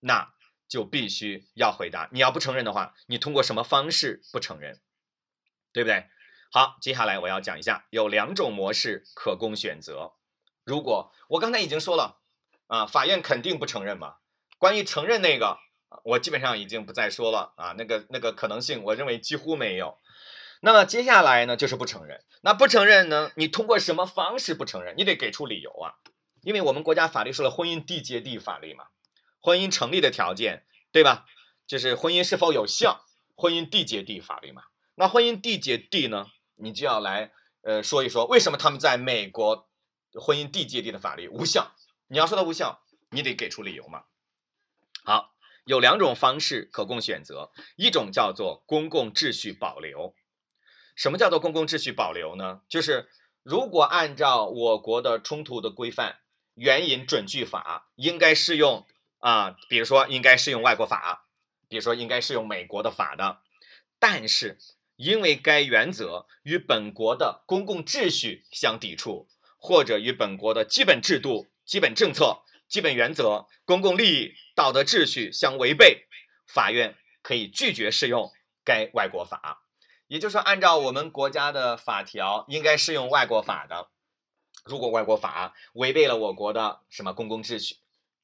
[0.00, 0.34] 那
[0.70, 2.08] 就必须要回答。
[2.12, 4.80] 你要不承认的话，你通过什么方式不承认，
[5.72, 6.06] 对不对？
[6.52, 10.12] 好，接下来我要讲一下，有两种模式可供选择。
[10.64, 12.20] 如果我刚才已经说了
[12.68, 14.18] 啊，法院肯定不承认嘛。
[14.58, 15.58] 关于承认那个，
[16.04, 19.98] 我基本上已经不再说了啊，那个那个可能性，我认为几乎没有。
[20.62, 22.22] 那么接下来呢，就是不承认。
[22.42, 23.32] 那不承认呢？
[23.34, 24.94] 你通过什么方式不承认？
[24.96, 25.98] 你得给出理由啊！
[26.42, 28.84] 因为我们国家法律说了，婚姻缔结地法律嘛，
[29.40, 31.26] 婚姻成立的条件，对吧？
[31.66, 34.64] 就是婚姻是否有效，婚姻缔结地法律嘛。
[34.96, 36.26] 那婚姻缔结地呢，
[36.56, 37.32] 你就要来
[37.62, 39.68] 呃说一说，为什么他们在美国
[40.14, 41.74] 婚姻缔结地的法律无效？
[42.08, 44.02] 你要说它无效，你得给出理由嘛。
[45.04, 45.32] 好，
[45.64, 50.14] 有两种方式可供选择，一种叫做公共秩序保留。
[50.96, 52.60] 什么叫做公共秩序保留呢？
[52.68, 53.08] 就是
[53.42, 56.18] 如果按照我国的冲突的规范，
[56.54, 58.86] 援引准据法应该适用
[59.20, 61.28] 啊，比如说应该适用外国法，
[61.68, 63.38] 比如说应该适用美国的法的，
[63.98, 64.58] 但是
[64.96, 76.06] 因为该原则与本国的公共秩序相抵触，或者与本国的基本制度、基本政策、基本原则、公共利益、道德秩序相违背，
[76.46, 78.32] 法院可以拒绝适用
[78.64, 79.64] 该外国法。
[80.06, 83.90] 也就是说，按照我们国家的法条，应该适用外国法的。
[84.64, 87.76] 如果外国法违背了我国的什么公共秩序，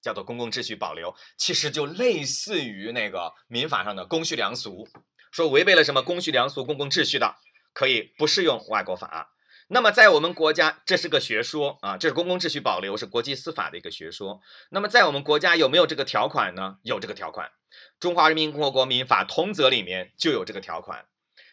[0.07, 4.89] 叫做公共秩序保留，其实就类似于那个民法上的公序良俗，
[5.33, 7.35] 说违背了什么公序良俗、公共秩序的，
[7.73, 9.33] 可以不适用外国法。
[9.69, 14.41] 那么在我们国家，这是个学说啊，这是公共秩序保留，是国际司法的一个学说。
[14.71, 16.77] 那么在我们国家有没有这个条款呢？
[16.85, 17.49] 有这个条款，
[17.99, 21.07] 《中华人民共和国民法通则》里面就有这个条款。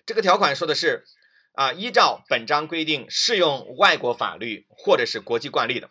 [0.06, 1.06] 这个条款说的是，
[1.54, 5.89] 啊，依照本章规定适用外国法律或者是国际惯例的，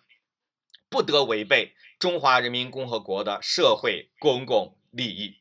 [0.88, 5.36] 不得违背中华人民共和国的社会公共利益。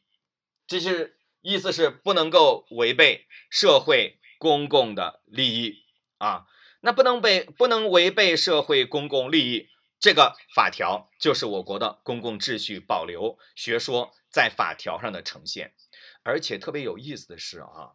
[0.68, 5.86] 这是意思是不能够违背社会公共的利益
[6.20, 6.46] 啊。
[6.82, 15.74] 那不能被不能违背社会公共利益，这个法条就是我国的公共秩序保留学说在法条上的呈现。
[16.22, 17.94] 而且特别有意思的是啊，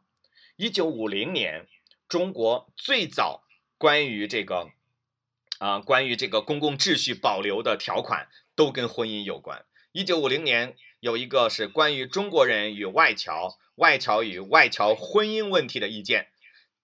[0.57, 1.69] 一九五零年，
[2.09, 3.45] 中国最早
[3.79, 4.73] 关于这个
[5.61, 9.65] 啊关于这个公共秩序保留的条款都跟婚姻有关。
[9.93, 16.29] 一九五零年有一个是关于中国人与外侨、外侨与外侨婚姻问题的意见，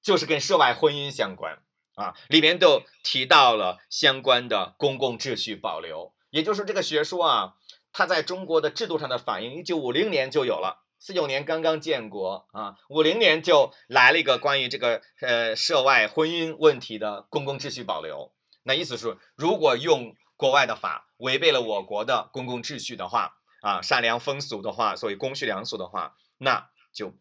[0.00, 1.58] 就是跟涉外婚姻相关。
[1.94, 7.54] 啊，里面都提到了相关的公共秩序保留，也就是这个学说啊，
[7.92, 18.32] 它在中国的制度上的反应，一九五零年就有了，四九年刚刚建国啊，五零年就来了一个关于这个呃涉外婚姻问题的公共秩序保留。
[18.62, 27.16] 那意思是，如果用国外的法违背了我国的公共秩序的话，啊善良风俗的话，所谓公序良俗的话，那就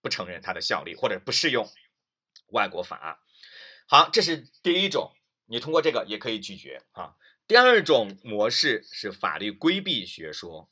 [0.00, 1.68] 不承认它的效力，或者不适用
[2.52, 3.20] 外国法。
[3.86, 5.12] 好，这是第一种，
[5.48, 7.16] 你通过这个也可以拒绝啊。
[7.46, 10.70] 第二种模式是法律规避学说，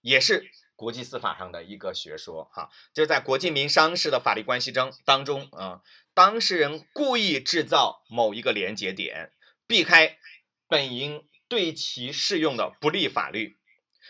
[0.00, 2.70] 也是国际司法上的一个学说哈。
[2.92, 9.30] 就是在国际民商事的法律关系中当中啊，当事人故意制造某一个连接点，
[9.68, 10.18] 避开
[10.74, 13.56] 本应对其适用的不利法律，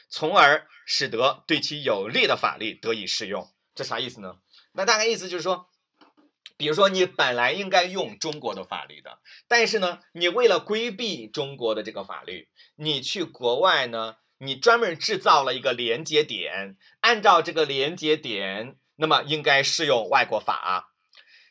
[0.09, 3.53] 从而使得对其有利的法律得以适用。
[3.75, 4.39] 这啥意思呢？
[4.73, 5.69] 那大概意思就是说。
[6.57, 20.95] 比如说，你本来应该用中国的法律的，但是呢，你为了规避中国的这个法律，你去国外呢，你专门制造了一个连接点，按照这个连接点，那么应该适用外国法。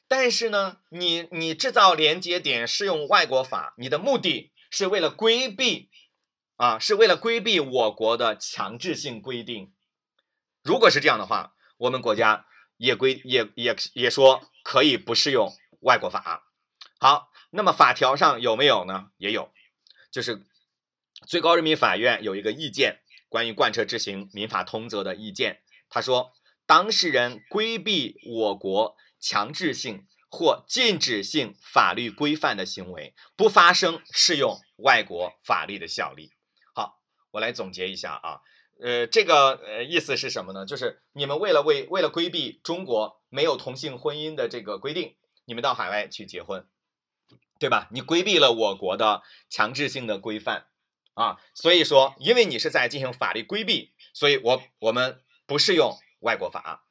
[0.08, 5.90] 但是呢，你你制造连接点适用外国法，你的目的是为了规避
[6.58, 9.72] 啊，是为了规避我国的强制性规定。
[10.64, 12.48] 如果是这样的话，我们国家
[12.78, 14.50] 也规也也也说。
[14.66, 15.52] 可以不适用
[15.82, 16.42] 外国法。
[16.98, 19.10] 好，那么法条上有没有呢？
[19.18, 19.52] 也有，
[20.10, 20.46] 就是
[21.28, 25.62] 最高人民法院有一个意见，关于贯彻执行民法通则的意见。
[25.90, 26.32] 他说，
[26.66, 36.32] 当事人规避我国强制性或禁止性法律规范的行为，不发生适用外国法律的效力。
[36.74, 37.00] 好，
[37.34, 38.42] 我来总结一下啊。
[38.82, 40.66] 呃，这个呃意思是什么呢？
[40.66, 45.16] 就是你们为了为为了规避中国没有同性婚姻的这个规定，
[45.46, 46.68] 你们到海外去结婚，
[47.60, 47.88] 对吧？
[47.92, 49.22] 你规避了我国的
[49.52, 50.66] 强制性的规范
[51.14, 56.88] 啊，所以说，因为你是在进行法律规避，所以我我们不适用外国法，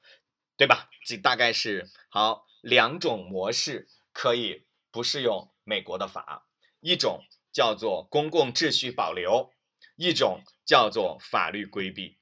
[0.57, 0.89] 对吧？
[1.05, 6.47] 这大概是好两种模式可以不适用美国的法，
[6.81, 9.53] 一种叫做公共秩序保留。
[9.97, 12.19] 一种叫做法律规避。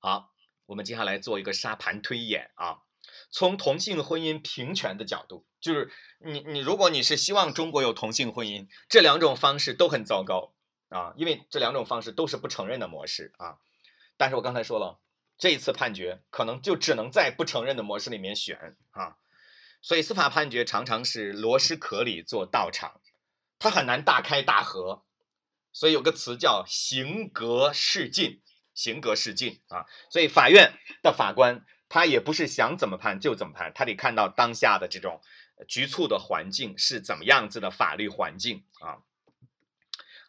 [0.00, 0.32] 好，
[0.66, 2.82] 我们接下来做一个沙盘推演啊。
[3.30, 10.54] 从同性婚姻平权的角度，就是你你如果你是希望中国有同性婚姻，这两种方式都很糟糕
[10.88, 13.58] 啊，因为这两种方式都是不承认的模式啊。
[14.16, 15.00] 但是我刚才说了，
[15.36, 19.16] 这一次判决可能就只能在不承认的模式里面选啊。
[19.82, 23.00] 所以司法判决常常是螺蛳壳里做道场，
[23.58, 25.04] 它很难大开大合。
[25.72, 28.40] 所以有个词叫“行格示进”，
[28.72, 29.84] 行格示进啊。
[30.08, 35.20] 所以法院的法官他也不是想怎么判就怎么判，他得看到当下的这种
[35.68, 39.02] 局促的环境是怎么样子的法律环境啊。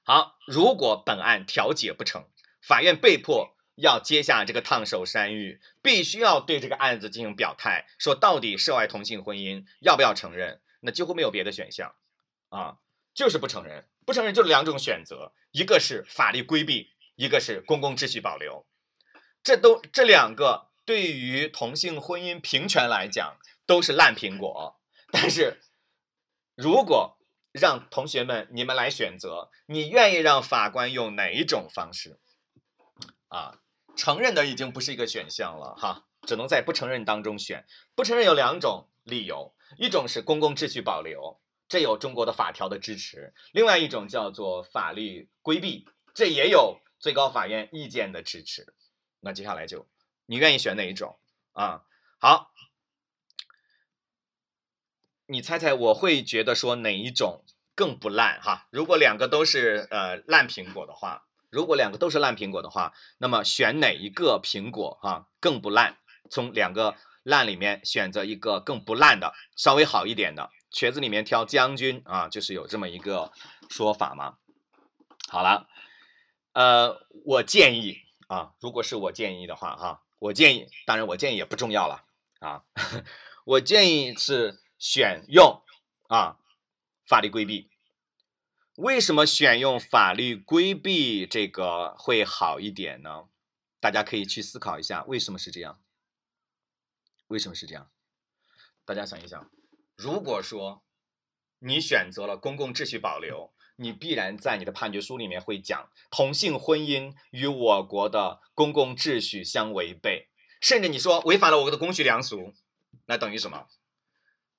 [0.03, 2.27] 好，如果本案调解不成，
[2.61, 10.61] 法院被迫要接下这个烫手山芋，必须要对这个案子进行表态，说到底涉外同性婚姻要不要承认？
[10.81, 11.95] 那几乎没有别的选项
[12.49, 12.77] 啊，
[13.13, 13.87] 就是不承认。
[14.05, 18.67] 不承认就两种选择，一个是法律规避，一个是公共秩序保留。
[19.43, 24.79] 这都这两个对于同性婚姻平权来讲都是烂苹果。
[25.11, 25.59] 但是，
[26.55, 27.17] 如果
[27.51, 32.19] 让同学们你们来选择，你愿意让法官用哪一种方式？
[33.29, 33.59] 啊，
[33.95, 37.65] 承认的已经不是一个选项了哈，只能在不承认当中选。
[37.95, 41.39] 不承认有两种理由，一种是公共秩序保留。
[41.67, 48.75] 这有中国的法条的支持，另外一种叫做法律规避，这也有最高法院意见的支持。
[49.19, 49.87] 那接下来就
[50.27, 51.17] 你愿意选哪一种
[51.53, 51.81] 啊？
[52.19, 52.51] 好，
[55.25, 57.43] 你猜猜我会觉得说哪一种
[57.73, 58.67] 更不烂哈？
[58.69, 65.97] 如果两个都是呃烂苹果的话，如果两个都是烂苹果的话，那么选哪一个苹果哈更不烂？
[66.29, 73.31] 从两个烂里面选择一个更不烂的，稍微好一点的，瘸子里面挑将军啊，就是有这么一个
[73.69, 74.37] 说法嘛。
[75.29, 75.67] 好了，
[76.53, 82.05] 呃，我建议啊，如果是我建议的话哈，我建议，当然我建议也不重要了
[82.39, 82.63] 啊，
[83.45, 85.61] 我建议是选用
[86.09, 86.37] 啊
[87.07, 87.69] 法律规避。
[88.75, 93.29] 为什么选用法律规避这个会好一点呢？
[93.79, 95.79] 大家可以去思考一下，为什么是这样？
[97.27, 97.89] 为什么是这样？
[98.83, 99.49] 大家想一想，
[99.95, 100.83] 如果说
[101.59, 110.27] 你选择了公共秩序保留，你必然在你的判决书里面会讲同性婚姻与我国的公共秩序相违背，
[110.59, 112.53] 甚至你说违反了我国的公序良俗，
[113.05, 113.67] 那等于什么？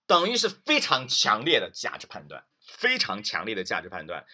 [0.07, 4.25] 等于是非常强烈的价值判断，非常强烈的价值判断。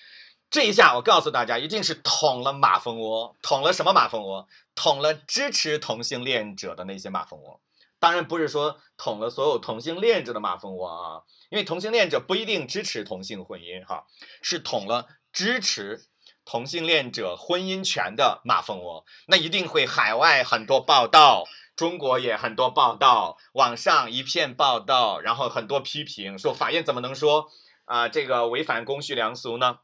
[0.51, 4.49] 这一下我告诉大家，一定是捅了马蜂窝，捅了什么马蜂窝？
[4.74, 7.61] 捅了支持同性恋者的那些马蜂窝。
[7.99, 14.05] 当然不是说捅了所有同性恋者的马蜂窝啊，因为同性恋者不一定支持同性婚姻哈，
[14.43, 16.07] 是捅了支持
[16.45, 21.45] 同性恋者婚姻权的马蜂窝，那一定会海外很多报道，
[21.76, 27.49] 中国也很多报道，网上一片报道，然后很多批评，说法院怎么能说
[27.93, 29.80] 啊这个违反公序良俗呢？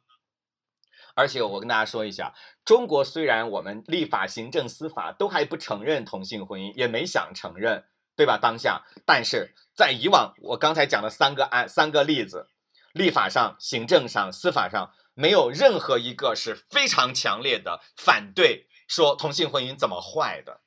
[1.14, 2.34] 而且我跟大家说一下，
[2.64, 7.84] 中国虽然我们立法、行政、司法都还不承认同性婚姻，也没想承认。
[8.18, 8.36] 对吧？
[8.36, 12.48] 当下，但是在以往，我刚才讲的三个案、三个例子，
[12.92, 20.62] 立法上、行政上、司法上，没有任何一个是非常强烈的反对说同性婚姻怎么坏的，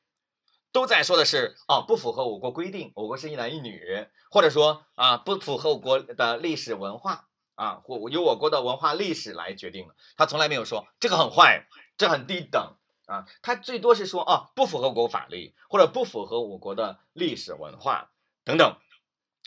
[0.72, 7.28] 都在说的是哦，不符合我国规定，我国是一男一女，或者说啊，不符合我国的历史文化
[7.62, 12.76] 啊，或由我国的文化历史来决定的，他从来没有说这个很坏，这很低等。
[13.06, 18.10] 啊，他最多是说啊，不符合国法律，或者不符合我国的历史文化
[18.46, 18.78] 等等，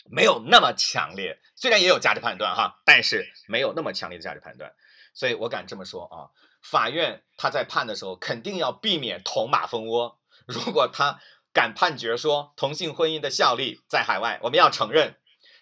[0.07, 1.41] 没有那么强烈。
[1.55, 4.71] 虽然也有价值判断哈，但是没有那么强烈的价值判断。
[5.15, 6.29] 所以我敢这么说啊，
[6.61, 10.19] 法院他在判的时候肯定要避免捅马蜂窝。
[10.45, 11.19] 如果他
[11.51, 15.17] 敢判决说同性婚姻的效力在海外，我们要承认，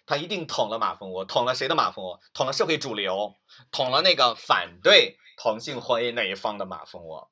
[0.06, 1.24] 他一定捅了马蜂窝。
[1.24, 2.20] 捅了谁的马蜂窝？
[2.32, 3.34] 捅了社会主流，
[3.70, 7.30] 捅了那个反对同性婚姻那一方的马蜂窝。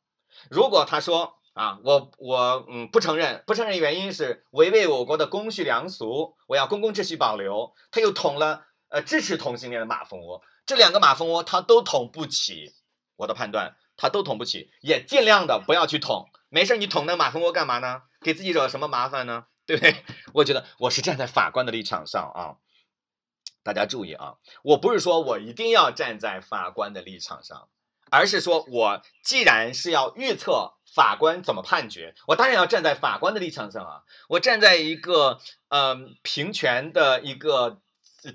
[0.50, 12.72] 如果他说啊，我我嗯不承认，不承认原因是违背我国的公序良俗，我要公共秩序保留，他又捅了呃支持同性恋的马蜂窝，这两个马蜂窝他都捅不起，
[13.16, 18.04] 我的判断他都捅不起，也尽量的不要去捅，没事你捅那马蜂窝干嘛呢？
[18.22, 19.44] 给自己惹什么麻烦呢？
[19.66, 20.04] 对不对？
[20.34, 22.56] 我觉得我是站在法官的立场上啊，
[23.62, 27.68] 大家注意啊，我不是说我一定要站在法官的立场上。
[28.14, 34.02] 而是说，我既然是要预测法官怎么判决，我当然要站在法官的立场上啊。
[34.28, 37.80] 我站在一个嗯平权的一个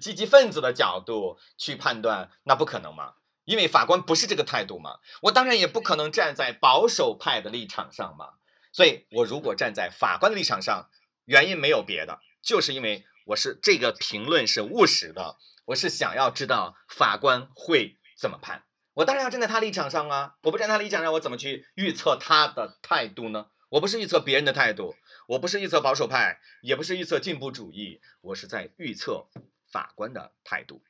[0.01, 3.13] 积极分子的角度去判断，那不可能嘛？
[3.45, 4.97] 因为法官不是这个态度嘛。
[5.21, 8.29] 我当然也不可能站在保守派的立场上嘛。
[8.73, 10.89] 所以，我如果站在法官的立场上，
[11.27, 18.63] 原因没有别的，就是因为我是这个评论是务实的，我是想要知道法官会怎么判。
[18.93, 20.37] 我当然要站在他立场上啊！
[20.43, 23.47] 我不站他立场上，我怎么去预测他的态度呢？
[23.67, 24.95] 我不是预测别人的态度，
[25.27, 29.27] 我不是预测保守派，也不是预测进步主义，我是在预测
[29.69, 30.81] 法官的态度。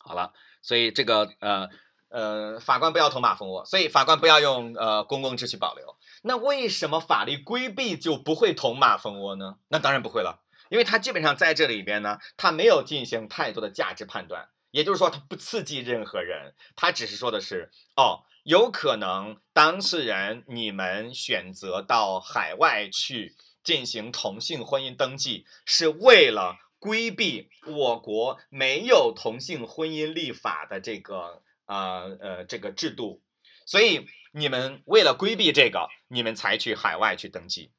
[0.00, 1.70] 好了，所以这个呃
[2.14, 5.96] 呃，法官不要捅马蜂窝，所以法官不要用呃公共秩序保留。
[6.22, 9.56] 那为什么法律规避就不会捅马蜂窝呢？
[9.66, 14.48] 那当然不会了，因为他基本上在这里边呢，他没有进行太多的价值判断。
[14.70, 23.34] 也就是说，他不刺激任何人，他只是说的是，哦，有可能当事人你们选择到海外去
[23.64, 33.22] 进行同性婚姻登记，是为了规避我国没有同性婚姻立法的这个呃呃这个制度，
[33.66, 37.72] 所以你们为了规避这个，你们才去海外去登记。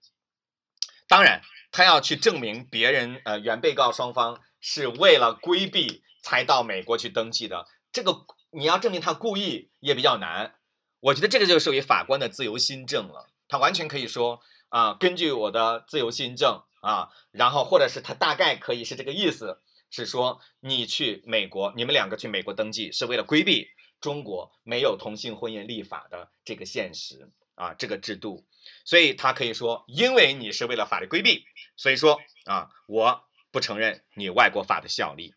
[1.08, 6.04] 当然，他要去证明别人呃原被告双方是为了规避。
[6.26, 10.56] 才到美国去登记的，这个你要证明他故意也比较难。
[11.00, 19.62] 我觉得这个就属于法官的自由心证了，他完全可以说啊，根据我的自由心证啊，然后或者是他大概可以是这个意思，
[19.92, 23.68] 是说你去美国，你们两个去美国登记是为了规避
[24.06, 28.45] 中国没有同性婚姻立法的这个现实啊，这个制度，
[28.84, 31.43] 所以他可以说，因为你是为了法律规避，
[31.76, 35.34] 所以说啊，我不承认你外国法的效力。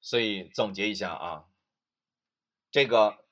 [0.00, 1.44] 所以总结一下啊，
[2.72, 3.24] 这个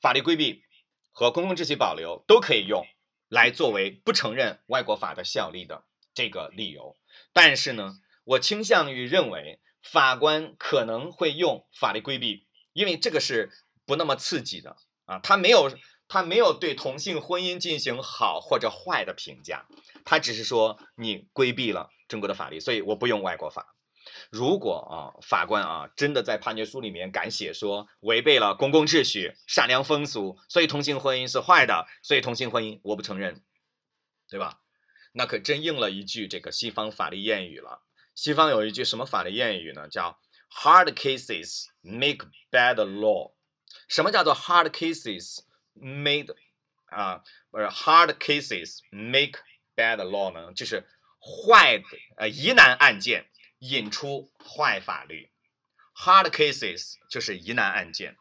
[0.00, 0.64] 法律规避
[1.10, 2.86] 和公共秩序保留都可以用
[3.28, 6.96] 来作为不承认外国法的效力的这个理由。
[7.34, 13.50] 但是呢，我倾向于认为法官可能会用法律规避，因为这个是
[13.84, 15.70] 不那么刺激的啊，他没有
[16.08, 19.66] 他没有对同性婚姻进行好或者坏的评价，
[20.04, 23.74] 他只是说你规避了中国的法律，所以我不用外国法。
[24.30, 33.42] 如果啊，法官啊，真的在判决书里面敢写说违背了公共秩序、善良风俗，所以同性婚姻是坏的，所以同性婚姻我不承认，
[34.28, 34.60] 对吧？
[35.12, 37.82] 那可真应了一句这个西方法律谚语了。
[38.14, 39.88] 西方有一句什么法律谚语呢？
[39.88, 40.18] 叫
[40.60, 43.32] “hard cases make bad law”。
[43.88, 45.40] 什么叫做 “hard cases
[45.74, 46.34] made”
[46.86, 47.22] 啊？
[47.50, 49.40] 不是 “hard cases make
[49.74, 50.52] bad law” 呢？
[50.52, 50.86] 就是
[51.20, 51.84] 坏的
[52.16, 53.28] 呃疑难案件。
[53.64, 55.30] 引出坏法律
[55.94, 58.16] ，hard cases 就是疑难案件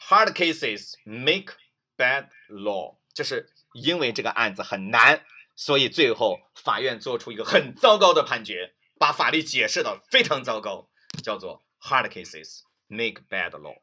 [0.00, 1.54] ，hard cases make
[1.96, 10.90] bad law，就是因为这个案子很难，所以最后法院做出一个很糟糕的判决，把法律解释的非常糟糕，
[11.24, 13.76] 叫做 hard cases make bad law。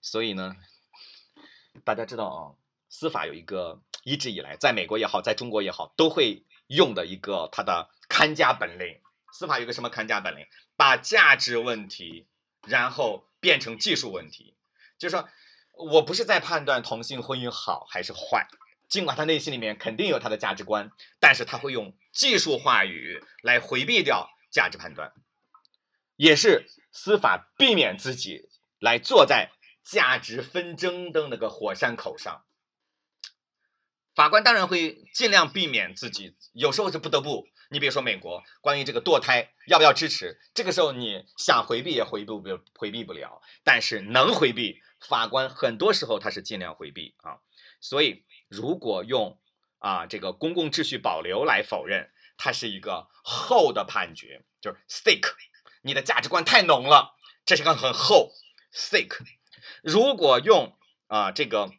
[0.00, 0.56] 所以呢，
[1.84, 2.40] 大家知道啊，
[2.88, 7.90] 司法有一个一直以来，在美国也好，在中国也好，都会用的一个它的。
[8.12, 9.00] 看家本领，
[9.32, 10.44] 司法有个什么看家本领？
[10.76, 12.26] 把价值问题，
[12.66, 14.56] 然后变成技术问题。
[14.98, 15.28] 就是说，
[15.74, 18.48] 我不是在判断同性婚姻好还是坏，
[18.88, 25.12] 尽管他内心里面肯定有他的价值观，但是他会用技术话语来回避掉价值判断，
[26.20, 29.52] 也是司法避免自己来坐在
[29.82, 32.44] 价值纷争的那个火山口上。
[34.14, 37.48] 法官当然会尽量避免自己，有时候是不得不。
[37.70, 42.42] 你比如说美国，关于这个堕胎要不要支持，这个时候你想回避也回避不
[42.74, 47.38] 回避不了，但是能回避，法官很多时候他是尽量回避啊。
[47.80, 49.40] 所以如果用
[49.78, 55.22] 啊这个公共秩序保留来否认，它是一个厚的判决，就是 stick
[55.82, 57.14] 你的价值观太浓了，
[57.44, 58.32] 这是个很厚
[58.72, 59.16] thick。
[59.82, 60.76] 如果用
[61.06, 61.70] 啊这个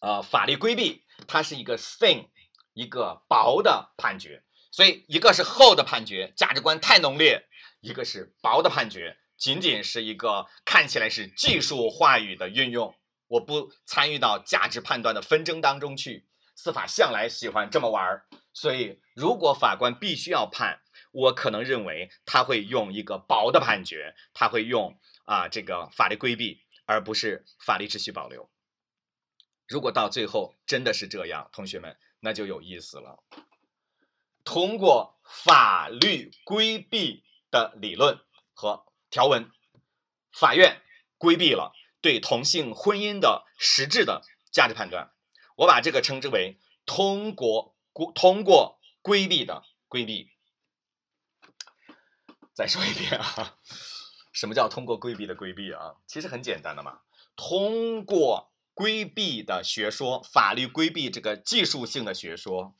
[0.00, 2.28] 呃法律规避，它是一个 thin，
[2.72, 4.44] 一个薄的判决。
[4.70, 7.44] 所以，一个是厚的判决，价值观太浓烈；
[7.80, 12.94] 一个是薄的判决，仅仅是一个看起来是技术话语的运用。
[13.28, 16.26] 我不参与到价值判断的纷争当中去。
[16.54, 20.80] 司法向来喜欢这么玩儿，所以如果法官必须要判，
[21.10, 28.50] 我可能认为他会用一个薄的判决，他会用啊这个法律规避，而不是法律秩序保留。
[29.66, 33.22] 如果到最后真的是这样，同学们，那就有意思了。
[34.44, 38.18] 通过法律规避的理论
[38.54, 39.50] 和条文，
[40.32, 40.80] 法院
[41.18, 45.12] 规避了对同性婚姻的实质的价值判断。
[45.56, 47.76] 我把这个称之为通过
[48.14, 50.30] 通过规避的规避。
[52.58, 53.54] 再说一遍啊，
[54.32, 55.94] 什么叫通过规避的规避啊？
[56.08, 57.02] 其实很简单的嘛，
[57.36, 62.74] 通过规避的学说，法律规避这个技术性的学说，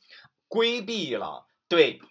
[0.49, 1.47] 规避了。
[1.69, 2.01] 对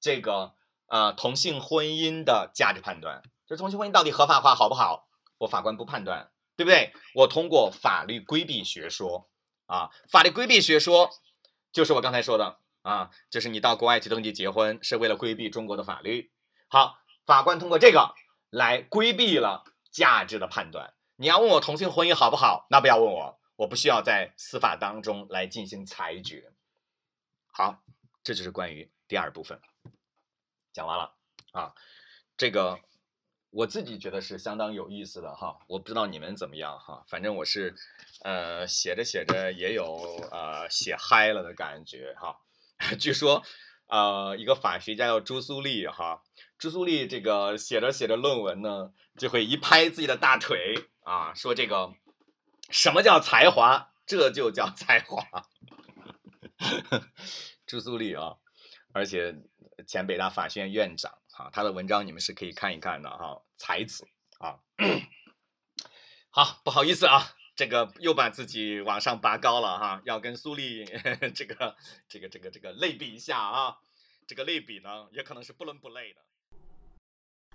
[0.00, 0.56] 这个
[0.88, 5.06] 呃同性婚姻的价值判断，就同性婚姻到底合法化好不好？
[5.38, 6.92] 我法官不判断，对不对？
[7.14, 9.30] 我通过法律规避学说
[9.66, 11.10] 啊，法律规避学说
[11.70, 16.32] 就是我刚才说的啊，就是你到国外去登记结婚是为了规避中国的法律。
[16.66, 18.14] 好，法官通过这个
[18.50, 20.94] 来规避了价值的判断。
[21.16, 22.66] 你要问我同性婚姻好不好？
[22.70, 26.52] 那不要问我，我不需要在司法当中来进行裁决。
[27.52, 27.82] 好，
[28.22, 28.90] 这就是关于。
[29.06, 29.60] 第二部分
[30.72, 31.14] 讲完了
[31.52, 31.74] 啊，
[32.38, 32.80] 这个
[33.50, 37.76] 我自己觉得是相当有意思的哈，我不知道你们怎么样哈，反正我是
[38.22, 39.84] 呃写着写着也有
[40.32, 42.40] 呃写嗨了的感觉哈。
[42.98, 43.42] 据说
[43.88, 46.22] 呃一个法学家叫朱苏力哈，
[46.64, 51.92] 朱苏丽这个写着写着论文呢，就会一拍自己的大腿啊，说这个
[52.70, 53.92] 什么叫才华？
[54.06, 55.22] 这就叫才华。
[57.68, 58.36] 朱苏丽啊。
[58.94, 59.36] 而且
[59.86, 64.08] 前北大法学院院长啊，他的文章你们是可以看一看的哈，才子
[64.38, 64.60] 啊。
[66.32, 70.86] 好，不好意思啊，这个又把自己往上拔高了哈，要跟苏丽
[71.34, 71.76] 这个
[72.08, 73.76] 这个这个这个类比一下啊，
[74.26, 76.22] 这个类比呢也可能是不伦不类的。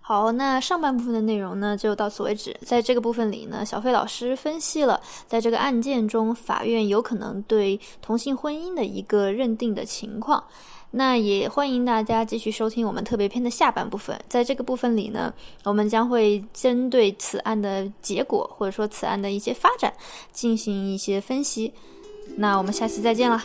[0.02, 2.56] 好，那上半部分的内容呢就到此为止。
[2.66, 10.44] 在这个部分里呢，小飞老师分析了在这个案件中，法院有可能对同性婚姻的一个认定的情况。
[10.92, 14.20] 那也欢迎大家继续收听我们特别篇的下半部分。
[14.28, 15.32] 在这个部分里呢，
[15.64, 19.94] 我们将会针对此案的结果，或者说此案的一些发展，
[20.32, 21.72] 进行一些分析。
[22.36, 23.40] 那我们下期再见了。